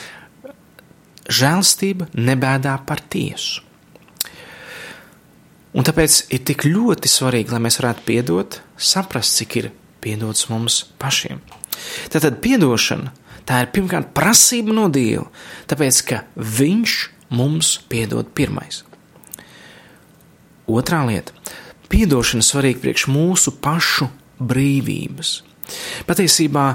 žēlastība 1.30 2.08
nebēdā 2.18 2.74
par 2.88 3.04
tiesu. 3.12 3.62
Un 5.76 5.86
tāpēc 5.86 6.24
ir 6.34 6.42
tik 6.48 6.64
ļoti 6.66 7.10
svarīgi, 7.12 7.52
lai 7.54 7.62
mēs 7.62 7.78
varētu 7.78 8.04
piedot, 8.08 8.58
saprast, 8.74 9.36
cik 9.38 9.56
ir 9.60 9.70
piedots 10.02 10.48
mums 10.50 10.80
pašiem. 10.98 11.44
Tātad 12.10 12.40
piedošana 12.42 13.12
tā 13.46 13.62
ir 13.62 13.72
pirmkārt 13.76 14.10
prasība 14.16 14.74
no 14.74 14.88
Dieva, 14.92 15.28
tāpēc 15.70 16.02
ka 16.08 16.24
Viņš 16.34 16.98
mums 17.30 17.76
piedod 17.92 18.34
pirmais. 18.34 18.82
Otrā 20.68 21.02
lieta- 21.08 21.32
piedošana 21.90 22.44
svarīga 22.44 22.82
priekš 22.82 23.06
mūsu 23.08 23.54
pašu 23.56 24.08
brīvības. 24.40 25.40
Patiesībā 26.08 26.66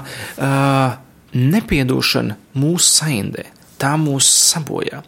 nepiedošana 1.34 2.36
mūs 2.58 2.88
saindē, 2.98 3.46
tā 3.78 3.94
mūs 3.98 4.26
sabojā. 4.50 5.02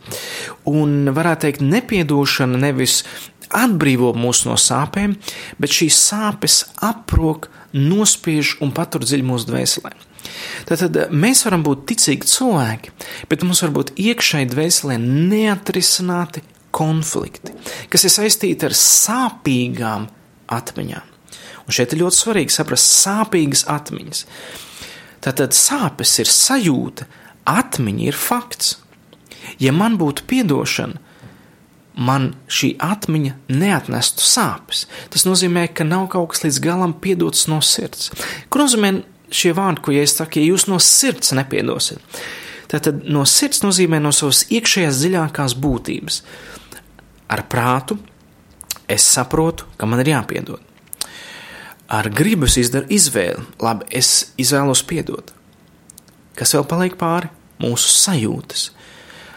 Un 0.67 1.11
varētu 1.15 1.47
teikt, 1.47 1.63
nepiedošana 1.63 2.59
nevis 2.59 3.03
atbrīvo 3.51 4.13
mūs 4.15 4.45
no 4.47 4.57
sāpēm, 4.59 5.17
bet 5.59 5.71
šīs 5.71 5.99
sāpes 6.11 6.65
aprok, 6.83 7.49
nospiež 7.77 8.57
un 8.65 8.73
patur 8.73 9.05
dziļi 9.07 9.27
mūsu 9.27 9.51
dvēselē. 9.51 9.93
Tātad 10.67 11.11
mēs 11.15 11.45
varam 11.47 11.63
būt 11.67 11.87
ticīgi 11.91 12.27
cilvēki, 12.27 12.91
bet 13.31 13.45
mums 13.47 13.63
var 13.63 13.71
būt 13.77 13.95
iekšēji 13.95 14.51
dvēselē 14.51 14.97
neatrisināti 15.03 16.43
konflikti, 16.75 17.55
kas 17.93 18.07
ir 18.07 18.15
saistīti 18.15 18.69
ar 18.69 18.75
sāpīgām 18.77 20.09
atmiņām. 20.53 21.15
Un 21.67 21.75
šeit 21.75 21.93
ir 21.95 22.05
ļoti 22.05 22.21
svarīgi 22.21 22.55
saprast 22.55 22.93
sāpīgas 23.03 23.65
atmiņas. 23.71 24.25
Tātad 25.25 25.57
sāpes 25.57 26.13
ir 26.23 26.31
sajūta, 26.31 27.09
atmiņa 27.51 28.07
ir 28.07 28.19
fakts. 28.19 28.77
Ja 29.63 29.73
man 29.75 29.97
būtu 29.99 30.27
piedošana, 30.31 31.01
man 31.97 32.31
šī 32.53 32.75
atmiņa 32.83 33.35
neatnestu 33.51 34.25
sāpes. 34.27 34.85
Tas 35.11 35.25
nozīmē, 35.27 35.67
ka 35.75 35.87
nav 35.89 36.11
kaut 36.13 36.35
kas 36.35 36.45
līdz 36.45 36.63
galam 36.63 36.95
piedots 37.03 37.47
no 37.51 37.63
sirds. 37.65 38.13
Ko 38.53 38.63
nozīmē 38.63 38.93
šie 39.33 39.55
vārdi, 39.57 39.83
ko 39.83 39.95
ja 39.97 40.05
es 40.07 40.15
saku, 40.19 40.43
ja 40.43 40.53
jūs 40.53 40.69
no 40.71 40.79
sirds 40.83 41.33
nepiedosiet? 41.35 42.21
Tātad 42.67 43.05
no 43.07 43.23
sirds 43.29 43.63
nozīmē 43.63 44.01
no 44.03 44.11
savas 44.15 44.45
iekšējās 44.51 45.01
dziļākās 45.03 45.55
būtības 45.63 46.23
ar 47.29 47.43
prātu 47.51 47.99
es 48.89 49.07
saprotu, 49.07 49.67
ka 49.77 49.87
man 49.87 50.03
ir 50.03 50.13
jāpiedod. 50.15 50.63
Ar 51.87 52.09
gribu 52.11 52.49
es 52.49 52.57
izdaru 52.59 52.91
izvēli, 52.91 53.43
labi, 53.63 53.87
es 53.95 54.33
izvēlos 54.41 54.83
piedot. 54.87 55.31
Kas 56.37 56.55
vēl 56.55 56.67
paliek 56.69 56.97
pāri? 56.99 57.31
Mūsu 57.63 57.89
sajūtas. 57.95 58.71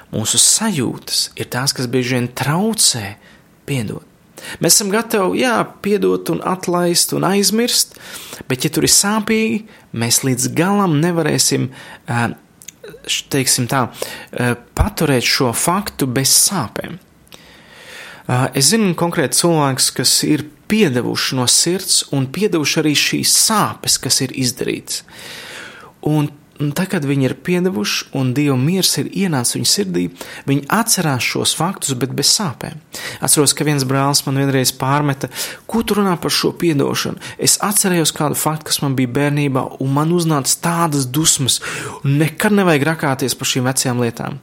Mūsu 0.10 0.42
sajūtas 0.42 1.30
ir 1.38 1.50
tās, 1.54 1.74
kas 1.78 1.88
bieži 1.88 2.18
vien 2.18 2.30
traucē 2.34 3.14
piedot. 3.70 4.06
Mēs 4.64 4.78
esam 4.78 4.90
gatavi, 4.92 5.42
jā, 5.44 5.54
piedot 5.84 6.32
un 6.32 6.40
atlaist 6.48 7.12
un 7.14 7.26
aizmirst, 7.28 7.98
bet, 8.48 8.64
ja 8.64 8.72
tur 8.74 8.88
ir 8.88 8.94
sāpīgi, 8.94 9.66
mēs 9.92 10.22
līdz 10.24 10.54
galam 10.56 10.96
nevarēsim, 11.04 11.68
teiksim 13.34 13.68
tā, 13.72 13.88
paturēt 14.78 15.26
šo 15.28 15.52
faktu 15.56 16.08
bez 16.12 16.34
sāpēm. 16.48 16.98
Es 18.54 18.70
zinu 18.70 18.94
konkrēti 18.98 19.40
cilvēks, 19.42 19.90
kas 19.98 20.14
ir 20.28 20.46
piedevuši 20.70 21.38
no 21.40 21.48
sirds 21.50 22.04
un 22.14 22.28
piedevuši 22.30 22.82
arī 22.84 22.94
šīs 22.98 23.34
sāpes, 23.48 23.98
kas 24.02 24.22
ir 24.26 24.36
izdarītas. 24.38 25.02
Un 26.06 26.30
tad, 26.60 26.90
kad 26.92 27.06
viņi 27.08 27.30
ir 27.30 27.36
piedevuši 27.46 28.10
un 28.20 28.34
Dieva 28.36 28.58
miers 28.60 28.92
ir 29.00 29.08
ienācis 29.08 29.56
viņu 29.56 29.70
sirdī, 29.70 30.04
viņi 30.50 30.66
atcerās 30.76 31.24
šos 31.24 31.54
faktus, 31.56 31.96
bet 32.00 32.12
bez 32.16 32.32
sāpēm. 32.36 32.82
Atceros, 33.24 33.54
ka 33.56 33.68
viens 33.68 33.86
brālis 33.88 34.26
man 34.26 34.42
vienreiz 34.42 34.74
pārmeta, 34.76 35.32
ko 35.70 35.84
tu 35.88 35.96
runā 36.00 36.18
par 36.20 36.34
šo 36.36 36.52
piedošanu. 36.60 37.22
Es 37.40 37.58
atcerējos 37.64 38.12
kādu 38.16 38.36
faktu, 38.40 38.70
kas 38.70 38.82
man 38.84 38.98
bija 39.00 39.12
bērnībā, 39.16 39.66
un 39.80 39.96
man 39.96 40.12
uznāca 40.16 40.58
tādas 40.66 41.08
dusmas, 41.08 41.62
un 42.04 42.20
nekad 42.20 42.56
nevajag 42.60 42.88
rakāties 42.92 43.38
par 43.40 43.52
šīm 43.54 43.70
vecajām 43.70 44.04
lietām. 44.04 44.42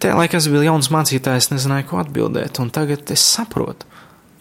Tajā 0.00 0.16
laikā 0.16 0.38
es 0.40 0.48
biju 0.48 0.64
jauns 0.64 0.88
mācītājs, 0.90 1.50
nezināju, 1.52 1.90
ko 1.90 2.00
atbildēt, 2.00 2.58
un 2.62 2.72
tagad 2.72 3.10
es 3.12 3.22
saprotu, 3.36 3.86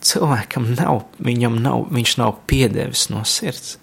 cilvēkam 0.02 0.72
nav, 0.78 1.04
viņam 1.20 1.60
nav, 1.62 1.86
viņš 1.94 2.16
nav 2.22 2.38
piedevis 2.50 3.10
no 3.12 3.26
sirds. 3.28 3.78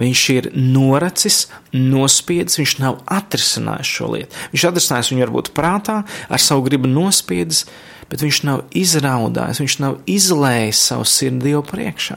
Viņš 0.00 0.22
ir 0.32 0.48
noracis, 0.56 1.42
nospiedis, 1.76 2.56
viņš 2.60 2.74
nav 2.80 3.02
atrisinājis 3.10 3.92
šo 3.98 4.14
lietu. 4.14 4.40
Viņš 4.54 4.66
atrisinājis 4.70 5.12
viņu 5.12 5.26
varbūt 5.26 5.52
prātā, 5.56 6.00
ar 6.28 6.40
savu 6.40 6.64
gribu 6.70 6.88
nospiedis, 6.88 7.66
bet 8.10 8.24
viņš 8.24 8.42
nav 8.48 8.64
izraudājis, 8.76 9.60
viņš 9.60 9.78
nav 9.84 10.00
izlējis 10.08 10.88
savu 10.90 11.06
sirdi 11.08 11.52
jau 11.54 11.62
priekšā. 11.66 12.16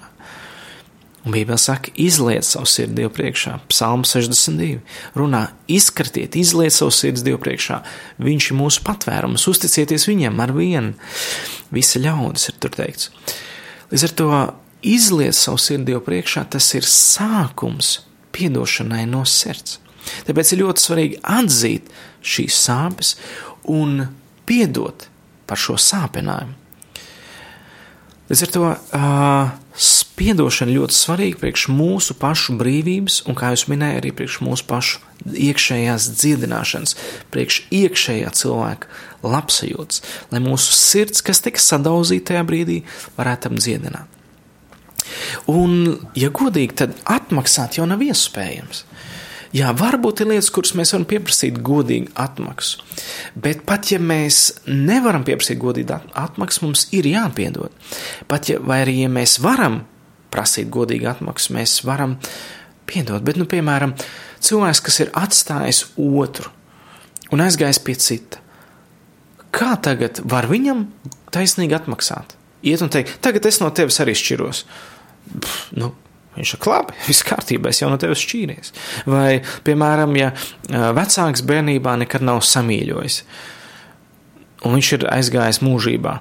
Un 1.23 1.31
Bībele 1.31 1.57
saka, 1.57 1.91
izliet 1.95 2.43
savu 2.43 2.67
sirdi 2.67 2.97
Dievu 2.99 3.11
priekšā. 3.15 3.55
Psalms 3.71 4.11
62. 4.11 4.81
runā, 5.15 5.45
izkritiet, 5.71 6.35
izliet 6.35 6.75
savu 6.75 6.91
sirdi 6.91 7.23
Dievu 7.29 7.39
priekšā. 7.45 7.79
Viņš 8.19 8.49
ir 8.51 8.57
mūsu 8.59 8.83
patvērums, 8.83 9.47
uzticieties 9.47 10.09
viņam 10.09 10.41
ar 10.43 10.51
vienu. 10.51 10.97
Visi 11.71 12.03
ļaudis 12.03 12.51
ir 12.51 12.59
tur 12.59 12.75
teikts. 12.75 13.13
Līdz 13.93 14.05
ar 14.09 14.15
to 14.19 14.29
izliet 14.83 15.37
savu 15.37 15.59
sirdi 15.61 15.91
Dievu 15.91 16.03
priekšā, 16.05 16.45
tas 16.55 16.67
ir 16.77 16.87
sākums 16.87 18.01
piedošanai 18.35 19.05
no 19.09 19.23
sirds. 19.29 19.79
Tāpēc 20.27 20.51
ir 20.51 20.63
ļoti 20.65 20.83
svarīgi 20.83 21.21
atzīt 21.23 21.91
šīs 22.23 22.59
sāpes 22.65 23.15
un 23.71 24.07
piedot 24.49 25.07
par 25.47 25.59
šo 25.59 25.77
sāpinājumu. 25.79 26.59
Līdz 28.31 28.43
ar 28.45 28.51
to 28.53 28.63
uh, 28.71 29.51
Piedošana 30.13 30.75
ļoti 30.75 30.93
svarīga 30.93 31.39
priekš 31.41 31.63
mūsu 31.73 32.13
pašu 32.21 32.53
brīvības, 32.59 33.23
un, 33.25 33.33
kā 33.37 33.49
jau 33.55 33.71
minēju, 33.71 33.97
arī 33.97 34.11
priekš 34.13 34.37
mūsu 34.45 34.67
pašu 34.69 35.01
iekšējās 35.25 36.05
dziedināšanas, 36.19 36.93
priekš 37.33 37.57
iekšējā 37.73 38.29
cilvēka 38.37 38.91
labsajūtas, 39.25 40.03
lai 40.29 40.43
mūsu 40.45 40.77
sirds, 40.77 41.25
kas 41.25 41.41
tika 41.41 41.61
sadauzīta 41.63 42.31
tajā 42.31 42.43
brīdī, 42.45 42.77
varētu 43.17 43.49
apdziedināt. 43.49 44.22
Un, 45.51 45.99
ja 46.17 46.31
godīgi, 46.33 46.77
tad 46.83 46.95
atmaksāt 47.09 47.79
jau 47.79 47.87
nav 47.89 48.03
iespējams. 48.05 48.85
Jā, 49.53 49.69
varbūt 49.77 50.23
ir 50.23 50.31
lietas, 50.31 50.49
kuras 50.49 50.71
mēs 50.73 50.95
varam 50.95 51.03
pieprasīt 51.05 51.59
godīgu 51.61 52.09
atmaksu. 52.17 52.81
Bet 53.37 53.61
pat 53.69 53.91
ja 53.91 53.99
mēs 54.01 54.47
nevaram 54.65 55.25
pieprasīt 55.27 55.59
godīgu 55.61 55.99
atmaksu, 56.17 56.63
mums 56.65 56.87
ir 56.97 57.05
jāpiedod. 57.11 57.69
Pat 58.31 58.49
ja, 58.49 58.57
arī 58.73 59.03
ja 59.03 59.11
mēs 59.13 59.37
varam 59.43 59.83
prasīt 60.33 60.71
godīgu 60.73 61.11
atmaksu, 61.11 61.53
mēs 61.53 61.83
varam 61.85 62.17
piedot. 62.89 63.21
Bet, 63.21 63.37
nu, 63.37 63.45
piemēram, 63.49 63.93
cilvēks, 64.43 64.81
kas 64.87 65.01
ir 65.05 65.13
atstājis 65.21 65.85
otru 66.01 66.49
un 67.33 67.45
aizgājis 67.45 67.81
pie 67.85 67.95
cita, 68.01 68.41
kā 69.53 69.75
tagad 69.85 70.23
var 70.25 70.49
viņam 70.49 70.87
taisnīgi 71.33 71.77
atmaksāt? 71.77 72.33
Iet 72.65 72.81
un 72.81 72.89
teikt, 72.89 73.19
tagad 73.21 73.45
es 73.45 73.59
no 73.61 73.69
tevis 73.75 73.99
arī 74.01 74.15
šķiros. 74.17 74.63
Pff, 75.31 75.75
nu, 75.79 75.93
Viņš 76.33 76.55
ir 76.55 76.65
labi, 76.65 76.95
viss 77.09 77.25
kārtībā, 77.27 77.69
es 77.69 77.81
jau 77.83 77.91
no 77.91 77.99
tevis 78.01 78.23
šķīries. 78.23 78.73
Vai, 79.09 79.43
piemēram, 79.67 80.15
ja 80.17 80.31
vecāks 80.97 81.45
bērnībā 81.45 81.93
nekad 82.01 82.25
nav 82.25 82.41
samīļojis, 82.47 83.19
un 84.65 84.77
viņš 84.77 84.91
ir 84.97 85.07
aizgājis 85.13 85.61
mūžībā, 85.61 86.15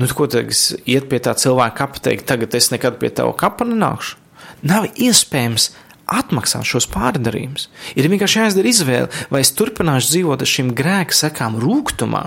nu, 0.00 0.08
ko 0.16 0.28
tad 0.32 0.54
iet 0.88 1.10
pie 1.10 1.20
tā 1.22 1.36
cilvēka 1.38 1.76
kapa, 1.82 2.04
teikt, 2.08 2.28
tagad 2.30 2.56
es 2.56 2.70
nekad 2.72 2.96
pie 3.02 3.12
tava 3.12 3.34
kapa 3.36 3.68
nenākšu? 3.68 4.16
Nav 4.64 4.88
iespējams 4.96 5.74
atmaksāt 6.08 6.64
šos 6.68 6.86
pārdarījumus. 6.92 7.68
Ir 7.96 8.08
vienkārši 8.12 8.40
jāizdara 8.40 8.70
izvēle, 8.70 9.24
vai 9.32 9.42
es 9.44 9.52
turpināšu 9.56 10.12
dzīvot 10.12 10.44
ar 10.44 10.50
šīm 10.50 10.72
grēka 10.76 11.16
sekām 11.16 11.56
rūkumā, 11.60 12.24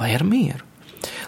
vai 0.00 0.10
ar 0.16 0.24
mieru. 0.28 0.64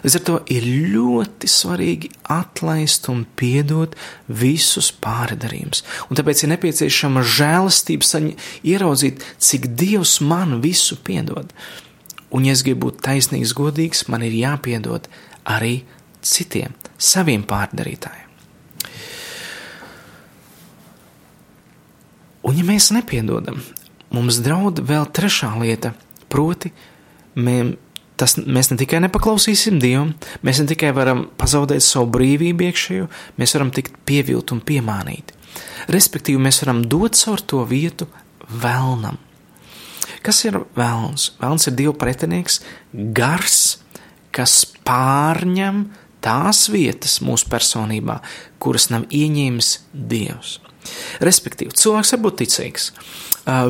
Līdz 0.03 0.15
ar 0.19 0.23
to 0.27 0.37
ir 0.51 0.65
ļoti 0.93 1.49
svarīgi 1.51 2.11
atlaist 2.31 3.09
un 3.11 3.25
piedot 3.39 3.97
visus 4.27 4.91
pārdarījumus. 5.03 5.83
Un 6.07 6.19
tāpēc 6.19 6.43
ir 6.43 6.53
nepieciešama 6.53 7.25
žēlastība, 7.25 8.23
ieraudzīt, 8.63 9.25
cik 9.37 9.71
Dievs 9.79 10.19
man 10.23 10.59
visu 10.63 10.99
piedod. 11.03 11.51
Un, 12.29 12.45
ja 12.45 12.53
es 12.53 12.63
gribu 12.63 12.87
būt 12.87 13.01
taisnīgs, 13.07 13.55
godīgs, 13.57 14.05
man 14.07 14.23
ir 14.23 14.35
jāpiedod 14.37 15.09
arī 15.49 15.81
citiem, 16.21 16.75
saviem 16.97 17.43
pārdarītājiem. 17.47 18.27
Un, 22.49 22.55
ja 22.55 22.65
mēs 22.65 22.89
nepiedodam, 22.95 23.59
mums 24.15 24.39
draud 24.45 24.79
vēl 24.85 25.09
trešā 25.13 25.51
lieta, 25.59 25.91
proti, 26.31 26.71
mē, 27.35 27.57
tas, 28.19 28.35
mēs 28.39 28.71
ne 28.73 28.77
tikai 28.79 28.99
nepaklausīsim 29.05 29.79
Dievam, 29.81 30.13
mēs 30.45 30.61
ne 30.61 30.67
tikai 30.69 30.91
varam 30.95 31.25
pazaudēt 31.39 31.83
savu 31.85 32.09
brīvību 32.17 32.67
iekšējo, 32.67 33.07
mēs 33.39 33.55
varam 33.55 33.71
tikt 33.75 33.95
pievilt 34.09 34.53
un 34.55 34.61
piemānīti. 34.65 35.37
Respektīvi, 35.89 36.41
mēs 36.43 36.61
varam 36.63 36.83
dot 36.91 37.17
caur 37.17 37.41
to 37.41 37.63
vietu 37.67 38.09
vēlnam. 38.49 39.17
Kas 40.25 40.43
ir 40.43 40.59
vēlns? 40.75 41.31
Vēlns 41.39 41.69
ir 41.69 41.77
Dieva 41.79 41.95
pretinieks, 41.95 42.59
gars, 43.15 43.79
kas 44.35 44.61
pārņem 44.87 45.85
tās 46.23 46.65
vietas 46.71 47.21
mūsu 47.23 47.47
personībā, 47.51 48.19
kuras 48.59 48.89
nav 48.91 49.07
ieņēmis 49.15 49.71
Dievs. 49.93 50.57
Respektīvi, 51.25 51.75
cilvēks 51.77 52.13
var 52.15 52.23
būt 52.25 52.39
ticīgs. 52.43 52.89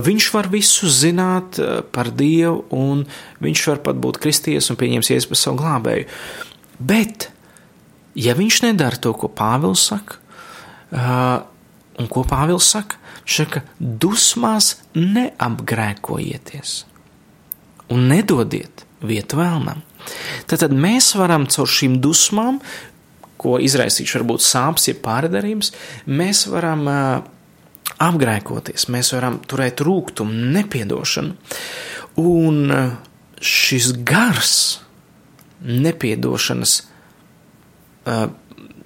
Viņš 0.05 0.29
var 0.33 0.49
visu 0.51 0.89
zināt 0.91 1.59
par 1.95 2.09
Dievu, 2.11 2.65
un 2.75 3.05
viņš 3.43 3.65
var 3.71 3.83
pat 3.85 3.99
būt 4.01 4.19
kristies 4.23 4.69
un 4.71 4.79
pieņems 4.79 5.11
iespēju 5.15 5.35
par 5.35 5.41
savu 5.43 5.61
glābēju. 5.61 6.09
Bet, 6.79 7.29
ja 8.17 8.35
viņš 8.35 8.63
nedara 8.67 8.99
to, 8.99 9.13
ko 9.15 9.31
Pāvils 9.31 9.85
saka, 9.91 10.19
un 11.99 12.11
ko 12.11 12.25
Pāvils 12.27 12.67
saka, 12.73 12.99
saka, 13.29 13.63
dusmās 13.79 14.77
neapgrēkojieties 14.97 16.79
un 17.93 18.09
nedodiet 18.09 18.85
vietu 19.05 19.39
vēlnam. 19.39 19.83
Tad 20.49 20.73
mēs 20.73 21.11
varam 21.19 21.45
caur 21.51 21.69
šīm 21.69 21.99
dusmām, 22.03 22.59
ko 23.39 23.57
izraisīšu 23.63 24.19
varbūt 24.19 24.43
sāpes, 24.43 24.89
ja 24.91 24.95
pārdarījums, 24.99 25.71
mēs 26.11 26.45
varam 26.51 26.87
apgrēkoties, 27.99 28.89
mēs 28.93 29.13
varam 29.15 29.39
turēt 29.49 29.81
rūkumu, 29.85 30.51
nepiedošanu. 30.55 31.35
Un 32.19 32.59
šis 33.39 33.93
gars, 34.07 34.53
nepiedošanas, 35.63 36.75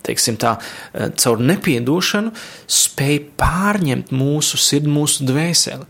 teiksim 0.04 0.38
tā, 0.42 0.56
caur 0.94 1.42
nepiedošanu, 1.42 2.34
spēj 2.70 3.20
pārņemt 3.40 4.14
mūsu 4.14 4.60
sirdi, 4.62 4.92
mūsu 4.94 5.26
dvēseli. 5.30 5.88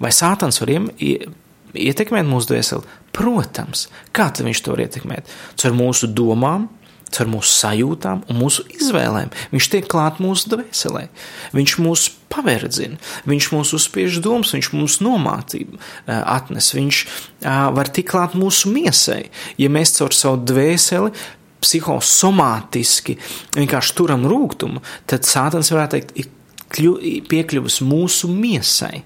Vai 0.00 0.12
sātans 0.16 0.62
var 0.62 0.72
ietekmēt 0.72 2.26
mūsu 2.26 2.54
dvēseli? 2.54 2.98
Protams, 3.14 3.88
kā 4.16 4.30
viņš 4.32 4.62
to 4.64 4.74
var 4.74 4.84
ietekmēt? 4.86 5.30
Caur 5.60 5.74
mūsu 5.76 6.08
domām, 6.08 6.70
caur 7.10 7.28
mūsu 7.32 7.50
sajūtām 7.56 8.22
un 8.30 8.38
mūsu 8.38 8.64
izvēlēm. 8.70 9.32
Viņš 9.50 9.68
tiek 9.72 9.88
klāt 9.90 10.20
mūsu 10.22 10.52
dvēselē. 10.52 11.08
Viņš 11.56 11.76
mūs 11.82 12.06
paverdzina, 12.30 13.00
viņš 13.26 13.50
mūs 13.54 13.74
uzspiež 13.74 14.20
domas, 14.22 14.54
viņš 14.54 14.70
mums 14.76 15.00
nomācību 15.02 15.80
atnes, 16.06 16.70
viņš 16.76 17.02
var 17.74 17.90
tikt 17.90 18.12
klāt 18.12 18.38
mūsu 18.38 18.70
miesai. 18.70 19.24
Ja 19.58 19.70
mēs 19.72 19.96
caur 19.98 20.14
savu 20.14 20.38
dvēseli 20.46 21.10
psihosomātiski 21.60 23.18
vienkārši 23.58 23.96
turam 23.98 24.22
rūkumu, 24.30 24.80
tad 25.10 25.26
sātans 25.28 25.68
varētu 25.74 25.98
teikt, 25.98 26.14
ir 26.22 27.24
piekļuvis 27.28 27.80
mūsu 27.82 28.30
miesai. 28.30 29.02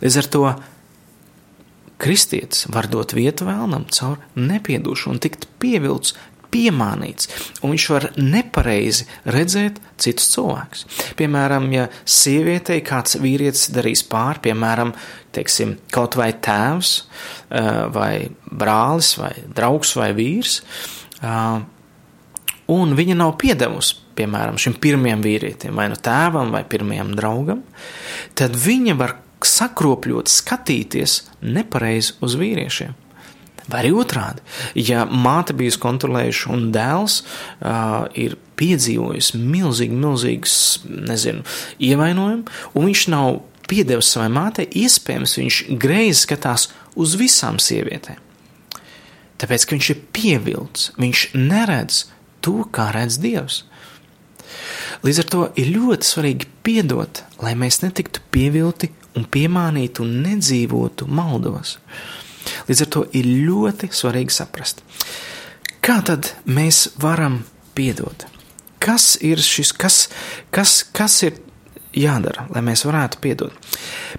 Līdz 0.00 0.20
ar 0.22 0.28
to 0.32 0.44
Kristietis 2.00 2.64
var 2.72 2.86
dot 2.88 3.12
vietu 3.12 3.44
vēlnam 3.44 3.82
caur 3.92 4.22
nepiedošanu 4.38 5.18
un 5.18 5.20
tikt 5.20 5.44
pievilcis, 5.60 6.14
piemānīts, 6.50 7.30
un 7.62 7.74
viņš 7.74 7.86
var 7.94 8.06
nepareizi 8.18 9.06
redzēt 9.30 9.80
citus 10.00 10.30
cilvēkus. 10.34 10.86
Piemēram, 11.18 11.68
ja 11.74 11.88
sievietei 12.04 12.80
kāds 12.86 13.18
vīrietis 13.20 13.70
darīs 13.74 14.02
pāri, 14.10 14.42
piemēram, 14.48 14.94
teiksim, 15.36 15.76
kaut 15.94 16.18
vai 16.18 16.32
tēvs, 16.34 16.94
vai 17.94 18.14
brālis, 18.50 19.14
vai 19.20 19.32
draugs, 19.54 19.94
vai 19.98 20.10
vīrs, 20.16 20.60
un 22.70 22.94
viņa 22.98 23.18
nav 23.18 23.34
piedevusi, 23.40 23.98
piemēram, 24.18 24.58
šim 24.60 24.76
pirmajam 24.82 25.22
vīrietim, 25.24 25.76
vai 25.78 25.88
nu 25.92 25.98
tēvam, 25.98 26.52
vai 26.54 26.64
pirmajam 26.68 27.14
draugam, 27.18 27.62
tad 28.38 28.58
viņa 28.58 28.96
var 28.98 29.16
sakropļot, 29.40 30.28
skatīties 30.28 31.20
nepareizi 31.40 32.18
uz 32.24 32.34
vīriešiem. 32.40 32.96
Vai 33.70 33.82
arī 33.84 33.92
otrādi, 33.96 34.42
ja 34.78 35.04
māte 35.06 35.54
bijusi 35.56 35.80
kontrolējuša 35.82 36.50
un 36.54 36.70
dēls 36.74 37.20
uh, 37.22 38.08
ir 38.18 38.36
piedzīvojis 38.60 39.32
milzīgi, 39.38 39.96
milzīgs, 39.96 40.56
nezinu, 40.88 41.44
ievainojumu, 41.90 42.50
un 42.74 42.90
viņš 42.90 43.06
nav 43.14 43.40
piedevis 43.70 44.10
savai 44.10 44.28
mātei, 44.34 44.66
iespējams, 44.82 45.38
viņš 45.38 45.60
greizi 45.80 46.24
skatās 46.24 46.68
uz 46.98 47.14
visām 47.20 47.60
sievietēm. 47.62 48.18
Tāpēc, 49.40 49.64
ka 49.64 49.76
viņš 49.76 49.90
ir 49.94 50.00
pievilcis, 50.12 50.90
viņš 51.00 51.26
neredz 51.38 52.04
to, 52.44 52.60
kā 52.74 52.90
redz 52.96 53.20
Dievs. 53.22 53.62
Līdz 55.06 55.20
ar 55.22 55.28
to 55.32 55.42
ir 55.60 55.70
ļoti 55.72 56.08
svarīgi 56.08 56.48
piedot, 56.66 57.22
lai 57.40 57.54
mēs 57.56 57.80
netiktu 57.84 58.20
pievilti 58.34 58.90
un 59.16 59.24
piemānītu 59.24 60.04
un 60.04 60.18
nedzīvotu 60.26 61.08
maldos. 61.08 61.78
Līdz 62.68 62.84
ar 62.84 62.90
to 62.94 63.04
ir 63.16 63.28
ļoti 63.48 63.90
svarīgi 63.94 64.34
saprast, 64.34 64.82
kā 65.84 66.00
tad 66.06 66.32
mēs 66.48 66.88
varam 67.00 67.42
piedot. 67.78 68.26
Kas 68.80 69.14
ir 69.20 69.42
šis, 69.44 69.74
kas, 69.76 70.06
kas, 70.54 70.80
kas 70.96 71.18
ir 71.26 71.36
jādara, 71.96 72.46
lai 72.54 72.62
mēs 72.64 72.86
varētu 72.88 73.20
piedot? 73.20 73.74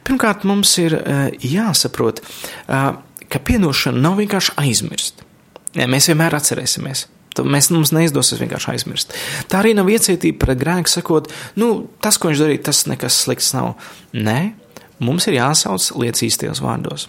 Pirmkārt, 0.06 0.46
mums 0.46 0.76
ir 0.82 0.98
uh, 1.00 1.24
jāsaprot, 1.42 2.22
uh, 2.22 2.94
ka 3.32 3.42
piedošana 3.42 4.04
nav 4.04 4.20
vienkārši 4.22 4.56
aizmirst. 4.62 5.26
Mēs 5.72 6.10
vienmēr 6.12 6.36
atcerēsimies. 6.36 7.08
Mēs, 7.48 7.70
mums 7.72 7.94
neizdosies 7.96 8.42
vienkārši 8.42 8.74
aizmirst. 8.74 9.14
Tā 9.48 9.62
arī 9.62 9.72
nav 9.78 9.88
iecietība 9.90 10.42
pret 10.44 10.60
grēku, 10.60 10.92
sakot, 10.92 11.30
nu, 11.60 11.88
tas, 12.04 12.18
ko 12.20 12.28
viņš 12.28 12.42
darīja, 12.44 12.64
tas 12.68 12.84
nekas 12.92 13.22
slikts 13.24 13.54
nav. 13.56 13.78
Nē, 14.12 14.52
mums 15.00 15.30
ir 15.32 15.38
jāsauc 15.40 15.86
lietas 16.02 16.26
īstajos 16.28 16.60
vārdos. 16.64 17.08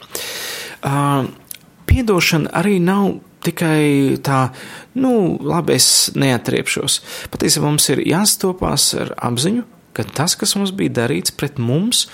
Piedošana 0.83 2.53
arī 2.59 2.79
nav 2.83 3.19
tikai 3.43 4.17
tā, 4.23 4.53
nu, 4.95 5.37
labi, 5.43 5.77
es 5.77 6.13
neatriepšos. 6.15 7.01
Patiesībā 7.33 7.67
mums 7.67 7.89
ir 7.91 8.03
jāstopās 8.07 8.93
ar 9.03 9.13
apziņu, 9.31 9.65
ka 9.97 10.07
tas, 10.07 10.37
kas 10.39 10.55
mums 10.57 10.73
bija 10.79 10.95
darīts 11.03 11.35
pret 11.35 11.59
mums, 11.59 12.07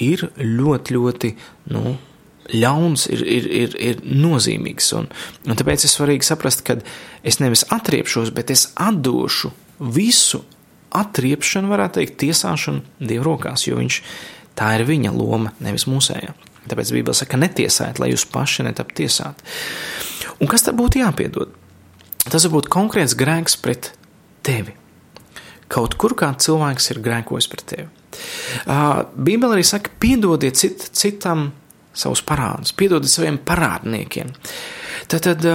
ir 0.00 0.26
ļoti, 0.36 0.96
ļoti, 0.96 1.32
nu, 1.74 1.94
ļauns, 2.50 3.06
ir, 3.14 3.22
ir, 3.22 3.46
ir, 3.60 3.76
ir 3.78 4.02
nozīmīgs. 4.02 4.90
Un, 4.98 5.06
un 5.46 5.58
tāpēc 5.58 5.86
ir 5.86 5.94
svarīgi 5.94 6.26
saprast, 6.26 6.66
ka 6.66 6.80
es 7.22 7.38
nevis 7.38 7.62
atriepšos, 7.70 8.34
bet 8.34 8.50
es 8.50 8.66
atdošu 8.74 9.52
visu 9.94 10.42
atriepšanu, 10.98 11.70
varētu 11.70 12.00
teikt, 12.00 12.18
tiesāšanu 12.24 13.06
Dieva 13.06 13.28
rokās, 13.30 13.68
jo 13.70 13.78
viņš 13.78 14.02
Tā 14.60 14.74
ir 14.76 14.86
viņa 14.88 15.12
loma, 15.14 15.54
nevis 15.64 15.86
mūsējā. 15.88 16.34
Tāpēc 16.68 16.92
Bībele 16.92 17.16
saka, 17.16 17.38
netiesājiet, 17.40 18.00
lai 18.02 18.10
jūs 18.12 18.26
paši 18.30 18.66
netap 18.66 18.92
tiesāti. 18.96 19.46
Un 20.40 20.50
kas 20.50 20.66
tad 20.66 20.76
būtu 20.78 21.00
jāpiedod? 21.00 21.54
Tas 22.26 22.44
var 22.46 22.54
būt 22.58 22.68
konkrēts 22.72 23.16
grēks 23.18 23.56
pret 23.62 23.92
tevi. 24.46 24.76
Kaut 25.70 25.96
kur 26.00 26.16
kā 26.18 26.32
cilvēks 26.34 26.90
ir 26.92 27.00
grēkojis 27.04 27.48
pret 27.50 27.66
tevi. 27.72 27.88
Bībele 29.14 29.56
arī 29.56 29.64
saka, 29.66 29.92
piedodiet 30.02 30.58
cit, 30.58 30.88
citam 30.98 31.50
savus 31.96 32.22
parādus, 32.26 32.74
piedodiet 32.76 33.12
saviem 33.12 33.38
parādniekiem. 33.46 34.32
Tad, 35.10 35.26
tad 35.26 35.46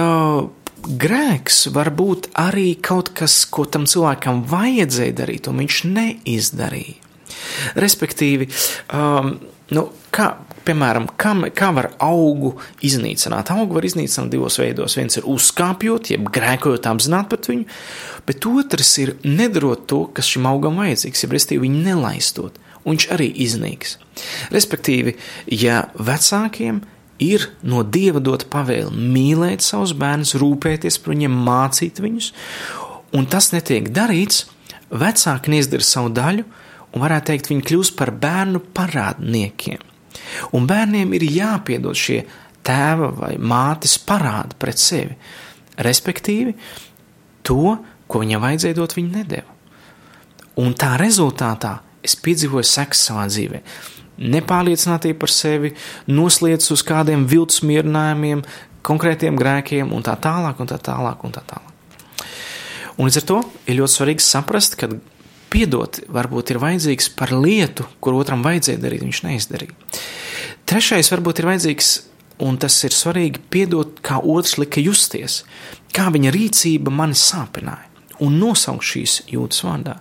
grēks 0.86 1.66
var 1.74 1.90
būt 1.96 2.30
arī 2.38 2.74
kaut 2.82 3.12
kas, 3.16 3.44
ko 3.50 3.66
tam 3.68 3.86
cilvēkam 3.90 4.44
vajadzēja 4.50 5.16
darīt, 5.22 5.50
un 5.50 5.62
viņš 5.62 5.82
neizdarīja. 5.90 7.02
Respektīvi, 7.76 8.48
um, 8.94 9.32
nu, 9.74 9.86
kā, 10.14 10.30
piemēram, 10.66 11.08
kā, 11.20 11.32
kā 11.56 11.70
var 11.76 11.90
augu 12.02 12.54
iznīcināt? 12.86 13.52
Augu 13.54 13.78
var 13.78 13.86
iznīcināt 13.86 14.32
divos 14.32 14.58
veidos. 14.60 14.96
Viens 14.98 15.18
ir 15.18 15.28
uzkāpjot, 15.30 16.10
jeb 16.14 16.28
grēkojot 16.34 16.88
apzināti 16.90 17.32
pret 17.32 17.48
viņu, 17.52 17.68
bet 18.28 18.48
otrs 18.50 18.92
ir 19.02 19.14
nedarot 19.26 19.86
to, 19.90 20.02
kas 20.16 20.28
šim 20.32 20.48
augam 20.50 20.80
vajadzīgs, 20.82 21.24
jeb 21.24 21.36
restīvi 21.36 21.66
viņu 21.66 21.84
nelaistot, 21.86 22.60
un 22.84 22.94
viņš 22.94 23.08
arī 23.16 23.30
iznīks. 23.46 23.96
Respektīvi, 24.54 25.16
ja 25.52 25.86
vecākiem 25.96 26.82
ir 27.22 27.48
no 27.64 27.82
dieva 27.82 28.20
dota 28.20 28.48
pavēle 28.52 28.92
mīlēt 28.92 29.64
savus 29.64 29.94
bērnus, 29.96 30.36
rūpēties 30.40 31.00
par 31.02 31.14
viņiem, 31.14 31.40
mācīt 31.46 32.02
viņus, 32.04 32.30
un 33.16 33.28
tas 33.30 33.52
netiek 33.54 33.88
darīts, 33.94 34.44
vecāki 34.90 35.54
neizdara 35.54 35.86
savu 35.86 36.12
daļu, 36.14 36.46
un 36.92 37.02
varētu 37.02 37.32
teikt, 37.32 37.52
viņi 37.52 37.68
kļūst 37.70 37.96
par 37.98 38.12
bērnu 38.20 38.62
parādniekiem. 38.76 39.95
Un 40.56 40.66
bērniem 40.68 41.14
ir 41.16 41.26
jāpiedod 41.28 41.96
šie 41.98 42.22
tēva 42.66 43.10
vai 43.14 43.34
mātes 43.38 43.96
parādi 44.02 44.58
pret 44.58 44.80
sevi, 44.82 45.16
respektīvi 45.82 46.56
to, 47.46 47.76
ko 48.06 48.22
viņam 48.22 48.42
vajadzēja 48.42 48.78
dot, 48.78 48.96
viņi 48.96 49.12
nedēva. 49.14 49.54
Un 50.62 50.72
tā 50.78 50.94
rezultātā 51.00 51.76
es 52.06 52.16
piedzīvoju 52.22 52.66
seks 52.66 53.06
savā 53.08 53.26
dzīvē. 53.30 53.60
Nepārliecinātība 54.16 55.20
par 55.20 55.32
sevi, 55.32 55.74
noslēdz 56.08 56.70
uz 56.72 56.84
kādiem 56.86 57.26
viltus 57.28 57.60
mierinājumiem, 57.66 58.42
konkrētiem 58.86 59.36
grēkiem 59.36 59.92
un 59.92 60.04
tā 60.06 60.14
tālāk, 60.22 60.62
un 60.62 60.70
tā 60.70 60.78
tālāk, 60.80 61.24
un 61.26 61.34
tā 61.34 61.42
tālāk. 61.44 61.72
Un 62.96 63.10
līdz 63.10 63.20
ar 63.20 63.26
to 63.28 63.42
ir 63.68 63.76
ļoti 63.82 63.92
svarīgi 63.92 64.24
saprast, 64.24 64.78
ka 64.80 64.88
piedot 65.52 66.00
varbūt 66.12 66.52
ir 66.52 66.60
vajadzīgs 66.62 67.10
par 67.18 67.32
lietu, 67.34 67.86
kur 68.00 68.18
otram 68.18 68.44
vajadzēja 68.46 68.82
darīt, 68.82 69.04
viņš 69.06 69.22
neizdarīja. 69.26 69.76
Trešais 70.66 71.10
varbūt 71.12 71.40
ir 71.40 71.50
vajadzīgs, 71.50 71.90
un 72.46 72.58
tas 72.60 72.76
ir 72.86 72.94
svarīgi, 72.94 73.42
piedot, 73.52 74.00
kā 74.04 74.18
otrs 74.20 74.56
lika 74.60 74.82
justies, 74.82 75.44
kā 75.94 76.08
viņa 76.14 76.32
rīcība 76.34 76.92
mani 76.92 77.16
sāpināja, 77.18 77.86
un 78.24 78.38
nosaukt 78.40 78.86
šīs 78.86 79.20
jūtas 79.32 79.62
vārdā. 79.66 80.00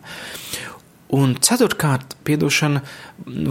Un 1.15 1.35
ceturtkārt, 1.37 2.17
piedošana 2.25 2.81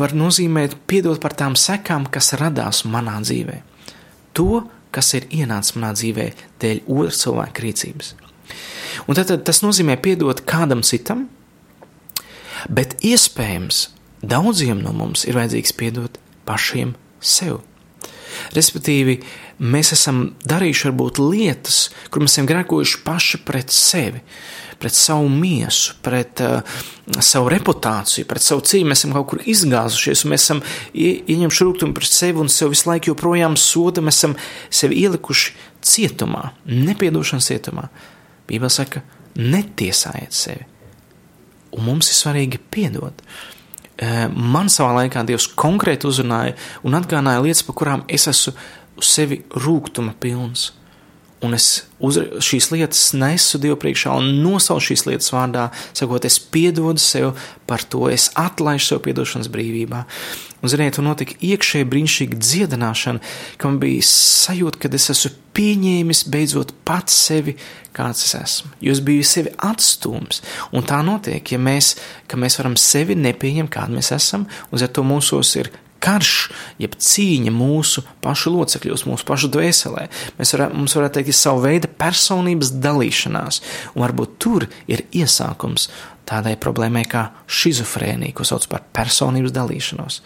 var 0.01 0.13
nozīmēt 0.17 0.75
piedot 0.91 1.21
par 1.23 1.37
tām 1.39 1.55
sekām, 1.57 2.09
kas 2.11 2.35
radās 2.41 2.83
manā 2.85 3.21
dzīvē. 3.23 3.61
To, 4.35 4.65
kas 4.95 5.15
ir 5.15 5.29
ienācis 5.31 5.77
manā 5.79 5.93
dzīvē 5.95 6.27
dēļ 6.63 6.83
otra 6.91 7.15
cilvēka 7.23 7.65
rīcības. 7.65 8.13
Un 9.07 9.17
tad, 9.17 9.31
tad 9.31 9.47
tas 9.47 9.63
nozīmē 9.65 9.97
piedot 10.03 10.43
kādam 10.47 10.83
citam, 10.87 11.29
bet 12.69 12.97
iespējams 13.05 13.89
daudziem 14.25 14.81
no 14.83 14.93
mums 14.97 15.25
ir 15.29 15.39
vajadzīgs 15.39 15.77
piedot 15.79 16.19
pašiem 16.49 16.95
sev. 17.25 17.63
Respektīvi, 18.55 19.21
mēs 19.63 19.93
esam 19.95 20.25
darījuši 20.49 20.89
varbūt 20.89 21.21
lietas, 21.23 21.79
kur 22.11 22.25
mēs 22.25 22.35
esam 22.35 22.49
grēkojuši 22.51 23.01
paši 23.07 23.41
pret 23.47 23.71
sevi, 23.75 24.23
pret 24.83 24.97
savu 24.97 25.29
miesu, 25.31 25.95
pret 26.05 26.43
uh, 26.43 26.83
savu 27.23 27.53
reputāciju, 27.55 28.27
pret 28.29 28.43
savu 28.43 28.65
cīņu. 28.67 28.91
Mēs 28.91 29.05
esam 29.05 29.15
kaut 29.15 29.31
kur 29.31 29.45
izgāzušies, 29.55 30.25
un 30.27 30.35
mēs 30.35 30.49
esam 30.49 30.65
ieņemši 30.99 31.69
rūkumu 31.69 31.97
pret 31.97 32.11
sevi 32.11 32.43
un 32.43 32.51
sev 32.53 32.75
visu 32.75 32.91
laiku 32.91 33.13
joprojām 33.13 33.57
sodam, 33.61 34.11
mēs 34.11 34.21
esam 34.21 34.37
sevi 34.75 35.05
ielikuši 35.05 35.55
cietumā, 35.95 36.51
nepiedošanas 36.67 37.53
cietumā. 37.53 37.89
Bībele 38.51 38.73
saka, 38.73 39.07
netiesājiet 39.39 40.35
sevi 40.37 40.74
un 41.75 41.89
mums 41.89 42.11
ir 42.11 42.19
svarīgi 42.19 42.61
piedot. 42.71 43.25
Eh, 43.95 44.29
man 44.31 44.71
savā 44.73 44.95
laikā 45.01 45.23
Dievs 45.27 45.49
konkrēti 45.59 46.09
uzrunāja 46.11 46.57
un 46.83 46.97
atgādināja 46.99 47.45
lietas, 47.45 47.63
par 47.67 47.79
kurām 47.79 48.07
es 48.09 48.27
esmu 48.31 48.55
uz 48.99 49.11
sevi 49.11 49.43
rūkuma 49.55 50.15
pilns 50.21 50.73
un 51.45 51.57
es 51.57 51.69
uz, 52.05 52.19
šīs 52.45 52.71
lietas 52.73 53.03
nesu 53.17 53.61
Dievu 53.63 53.77
priekšā 53.81 54.15
un 54.19 54.41
nosaucu 54.45 54.91
šīs 54.91 55.07
lietas 55.09 55.31
vārdā, 55.35 55.69
sakot, 55.97 56.25
es 56.27 56.41
piedodu 56.41 57.03
sev 57.03 57.35
par 57.69 57.85
to, 57.85 58.07
es 58.13 58.31
atlaižu 58.41 58.95
sev 58.95 59.05
piedošanas 59.05 59.51
brīvībā. 59.53 60.05
Un, 60.65 60.71
ziniet, 60.73 60.97
tur 60.97 61.05
notika 61.05 61.37
iekšēji 61.45 61.87
brīnišķīga 61.93 62.39
dziedināšana, 62.41 63.21
ka 63.61 63.69
man 63.69 63.81
bija 63.83 64.05
sajūta, 64.09 64.81
ka 64.81 64.91
es 64.97 65.11
esmu 65.13 65.35
pieņēmis 65.55 66.25
beidzot 66.33 66.73
pats 66.89 67.19
sevi, 67.29 67.55
kāds 67.95 68.25
es 68.25 68.33
esmu. 68.39 68.73
Jo 68.83 68.95
es 68.97 69.03
biju 69.05 69.27
sevi 69.29 69.53
atstūmis. 69.69 70.41
Un 70.75 70.89
tā 70.89 71.03
notiek, 71.07 71.53
ja 71.53 71.61
mēs, 71.61 71.95
mēs 72.33 72.59
varam 72.59 72.79
sevi 72.81 73.17
nepieņemt, 73.21 73.71
kāda 73.77 73.93
mēs 73.93 74.11
esam, 74.17 74.49
un 74.73 74.83
ar 74.83 74.91
to 74.97 75.05
mūsos 75.07 75.53
ir 75.61 75.71
karš, 76.05 76.33
jeb 76.83 76.97
cīņa 77.01 77.53
mūsu 77.55 78.05
pašu 78.25 78.53
locekļos, 78.55 79.07
mūsu 79.09 79.27
pašu 79.29 79.51
dvēselē. 79.55 80.09
Mēs 80.39 80.55
varam, 80.57 80.77
mums 80.83 80.97
varētu 80.99 81.19
teikt, 81.19 81.33
ir 81.33 81.39
sava 81.39 81.65
veida 81.65 81.91
personības 82.01 82.75
dalīšanās, 82.85 83.63
un 83.95 84.05
varbūt 84.05 84.37
tur 84.43 84.69
ir 84.91 85.07
iesākums 85.17 85.89
tādai 86.29 86.55
problēmai 86.61 87.05
kā 87.09 87.29
šizofrēnija, 87.49 88.37
ko 88.37 88.47
sauc 88.49 88.69
par 88.71 88.85
personības 88.97 89.55
dalīšanos. 89.57 90.21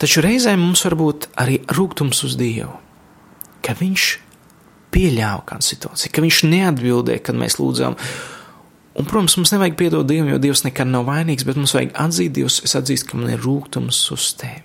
Taču 0.00 0.20
reizēm 0.24 0.60
mums 0.60 0.84
var 0.84 0.96
būt 1.00 1.30
arī 1.40 1.60
rūkums 1.72 2.22
uz 2.26 2.36
Dievu, 2.36 2.74
ka 3.64 3.72
Viņš 3.76 4.08
pieļāva 4.92 5.44
kādu 5.48 5.64
situāciju, 5.64 6.12
ka 6.12 6.24
Viņš 6.24 6.40
neatbildēja, 6.52 7.22
kad 7.24 7.38
mēs 7.40 7.56
lūdzām, 7.60 7.96
Un, 8.96 9.04
protams, 9.04 9.36
mums 9.36 9.52
nevajag 9.52 9.76
piedot 9.76 10.06
Dievam, 10.08 10.30
jo 10.32 10.38
Dievs 10.40 10.64
nekad 10.64 10.88
nav 10.88 11.04
vainīgs, 11.10 11.44
bet 11.44 11.58
mums 11.58 11.74
vajag 11.76 11.92
atzīt 12.00 12.32
Dievs, 12.36 12.62
es 12.64 12.76
atzīstu, 12.78 13.10
ka 13.10 13.20
man 13.20 13.34
ir 13.34 13.42
rūkums 13.44 13.98
uz 14.14 14.30
tevi. 14.40 14.62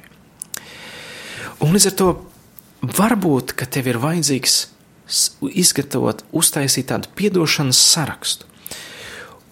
Un 1.62 1.76
līdz 1.76 1.90
ar 1.92 1.98
to 2.00 2.08
varbūt, 2.96 3.52
ka 3.60 3.68
tev 3.70 3.92
ir 3.92 4.00
vajadzīgs 4.02 4.56
izgatavot, 5.52 6.24
uztaisīt 6.32 6.88
tādu 6.94 7.12
piedošanas 7.20 7.82
sarakstu 7.92 8.48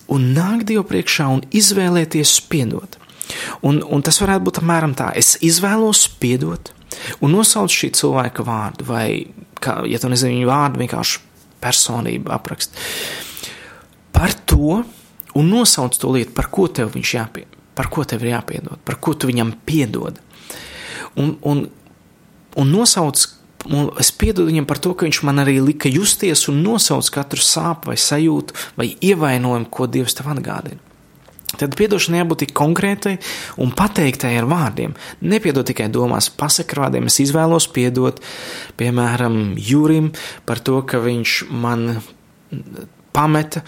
un 0.09 0.31
nākt 0.33 0.69
Dievu 0.71 0.85
priekšā 0.89 1.27
un 1.29 1.43
izvēlēties 1.53 2.39
piedot. 2.49 2.97
Un, 3.61 3.83
un 3.83 4.01
tas 4.01 4.17
varētu 4.23 4.47
būt 4.47 4.59
apmēram 4.63 4.95
tā, 4.97 5.11
es 5.19 5.35
izvēlos 5.45 6.07
piedot 6.21 6.71
un 7.21 7.35
nosaukt 7.35 7.75
šī 7.75 7.91
cilvēka 7.99 8.45
vārdu, 8.47 8.87
vai, 8.89 9.09
kā, 9.61 9.83
ja 9.85 9.99
tu 10.01 10.09
nezini 10.09 10.39
viņu 10.39 10.49
vārdu, 10.49 10.81
vienkārši 10.81 11.21
personību 11.61 12.31
aprakst 12.33 12.79
par 14.15 14.33
to 14.45 14.83
un 15.35 15.49
nosauc 15.49 15.97
to 15.97 16.11
lietu, 16.13 16.33
par 16.35 16.49
ko 16.51 16.67
tev 16.67 16.95
jāpie, 16.95 17.45
par 17.75 17.89
ko 17.91 18.03
tev 18.03 18.23
ir 18.25 18.33
jāpiedod, 18.35 18.79
par 18.85 18.99
ko 18.99 19.13
tu 19.13 19.29
viņam 19.29 19.53
piedod. 19.65 20.19
Un, 21.15 21.37
un, 21.47 21.65
un 22.59 22.73
nosauc, 22.73 23.21
un 23.69 23.89
es 23.99 24.11
piedodu 24.11 24.49
viņam 24.49 24.67
par 24.69 24.81
to, 24.81 24.93
ka 24.93 25.07
viņš 25.07 25.21
man 25.27 25.41
arī 25.43 25.59
lika 25.63 25.91
justies 25.91 26.47
un 26.51 26.61
nosauc 26.65 27.07
katru 27.13 27.43
sāpju 27.43 27.93
vai 27.93 27.97
sajūtu 27.99 28.59
vai 28.79 28.91
ievainojumu, 28.99 29.71
ko 29.71 29.87
Dievs 29.87 30.17
tev 30.17 30.31
atgādina. 30.33 30.81
Tad 31.57 31.73
piedošana 31.73 32.19
jābūt 32.21 32.43
tik 32.43 32.51
konkrētai 32.55 33.15
un 33.63 33.71
pateiktai 33.75 34.35
ar 34.37 34.45
vārdiem. 34.47 34.93
Nepiedod 35.25 35.65
tikai 35.65 35.87
domās, 35.91 36.29
pasakot 36.29 36.77
ar 36.77 36.83
vārdiem. 36.85 37.09
Es 37.09 37.17
izvēlos 37.23 37.65
piedot, 37.73 38.21
piemēram, 38.77 39.57
Jurim 39.57 40.11
par 40.45 40.61
to, 40.61 40.77
ka 40.85 41.01
viņš 41.01 41.39
man 41.49 41.87
pameta 43.19 43.63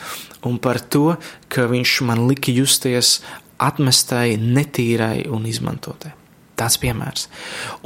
un 0.47 0.57
par 0.63 0.79
to, 0.79 1.17
ka 1.51 1.67
viņš 1.69 1.99
man 2.07 2.25
lika 2.29 2.53
justies 2.55 3.19
atmestai, 3.61 4.39
netīrai 4.39 5.27
un 5.29 5.45
izmantotai. 5.49 6.15
Tāds 6.57 6.77
piemērs. 6.81 7.27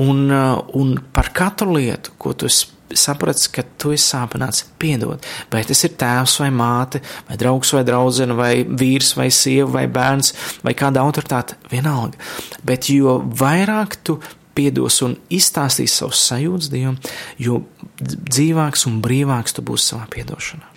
Un, 0.04 0.26
uh, 0.30 0.62
un 0.78 0.96
par 1.16 1.32
katru 1.36 1.76
lietu, 1.78 2.14
ko 2.20 2.34
tu 2.36 2.50
saprati, 2.96 3.48
ka 3.56 3.64
tu 3.80 3.94
esi 3.96 4.08
sāpināts, 4.12 4.66
piedod. 4.80 5.24
Vai 5.52 5.64
tas 5.68 5.84
ir 5.88 5.96
tēvs 6.00 6.38
vai 6.44 6.50
māte, 6.54 7.02
vai 7.30 7.38
draugs 7.40 7.74
vai 7.76 7.84
draudzene, 7.88 8.38
vai 8.38 8.54
vīrs 8.64 9.16
vai 9.20 9.30
sieva 9.34 9.70
vai 9.80 9.86
bērns, 9.92 10.34
vai 10.66 10.76
kāda 10.78 11.04
autoritāte, 11.04 11.58
vienalga. 11.72 12.20
Bet 12.68 12.92
jo 12.92 13.20
vairāk 13.42 14.00
tu 14.04 14.20
piedos 14.56 15.02
un 15.04 15.18
izstāstīs 15.34 15.98
savus 16.00 16.22
sajūtas 16.30 16.72
Dievam, 16.72 17.00
jo 17.42 17.64
dzīvāks 18.00 18.88
un 18.92 19.02
brīvāks 19.04 19.58
tu 19.58 19.66
būsi 19.66 19.92
savā 19.92 20.08
piedošanā. 20.16 20.75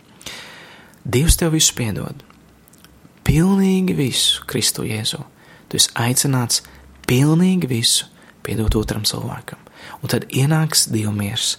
Dievs 1.09 1.39
tev 1.41 1.55
visu 1.57 1.73
piedod. 1.73 2.21
Pilnīgi 3.25 3.95
visu 3.97 4.43
Kristu 4.49 4.85
Jēzu. 4.85 5.23
Tu 5.69 5.79
esi 5.81 5.93
aicināts 5.97 6.61
pilnīgi 7.09 7.69
visu 7.71 8.09
piedot 8.45 8.77
otram 8.77 9.07
cilvēkam. 9.09 9.61
Un 10.03 10.13
tad 10.13 10.27
ienāks 10.29 10.87
Dieva 10.93 11.15
miers, 11.17 11.57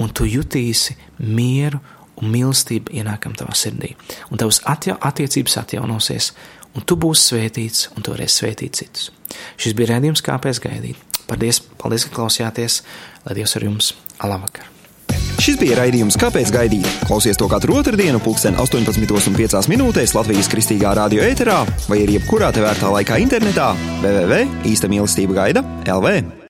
un 0.00 0.08
tu 0.08 0.24
jutīsi 0.24 0.96
mieru 1.20 1.82
un 2.16 2.32
mīlestību 2.32 2.94
ienākam 2.96 3.34
tavā 3.36 3.52
sirdī. 3.56 3.92
Un 4.32 4.40
tavas 4.40 4.62
atja 4.64 4.96
attiecības 5.04 5.58
atjaunosies, 5.60 6.30
un 6.72 6.86
tu 6.88 6.96
būsi 6.96 7.34
svētīts, 7.34 7.90
un 7.96 8.04
tu 8.04 8.14
varēsi 8.14 8.40
svētīt 8.40 8.80
citus. 8.80 9.10
Šis 9.60 9.76
bija 9.76 9.92
redzējums, 9.92 10.24
kāpēc 10.24 10.62
gaidīt. 10.64 11.20
Paldies, 11.26 11.60
paldies, 11.76 12.06
ka 12.06 12.16
klausījāties, 12.16 12.80
lai 13.26 13.36
Dievs 13.40 13.58
ar 13.58 13.68
jums 13.68 13.92
alabakar! 14.24 14.75
Šis 15.46 15.60
bija 15.60 15.76
raidījums 15.78 16.16
Kāpēc 16.18 16.48
gaidīt? 16.50 16.88
Klausies 17.06 17.38
to 17.38 17.46
katru 17.46 17.76
otrdienu, 17.78 18.18
pulksten 18.18 18.56
18,5 18.58 19.70
minūtēs 19.70 20.16
Latvijas 20.16 20.50
kristīgā 20.50 20.96
radio 20.98 21.22
ēterā 21.22 21.60
vai 21.86 22.00
arī 22.02 22.16
jebkurā 22.18 22.48
tevērtā 22.56 22.90
laikā 22.96 23.20
internetā 23.22 23.68
www.īsta 24.02 24.90
mīlestība 24.90 25.38
gaida 25.38 25.62
LV. 25.86 26.42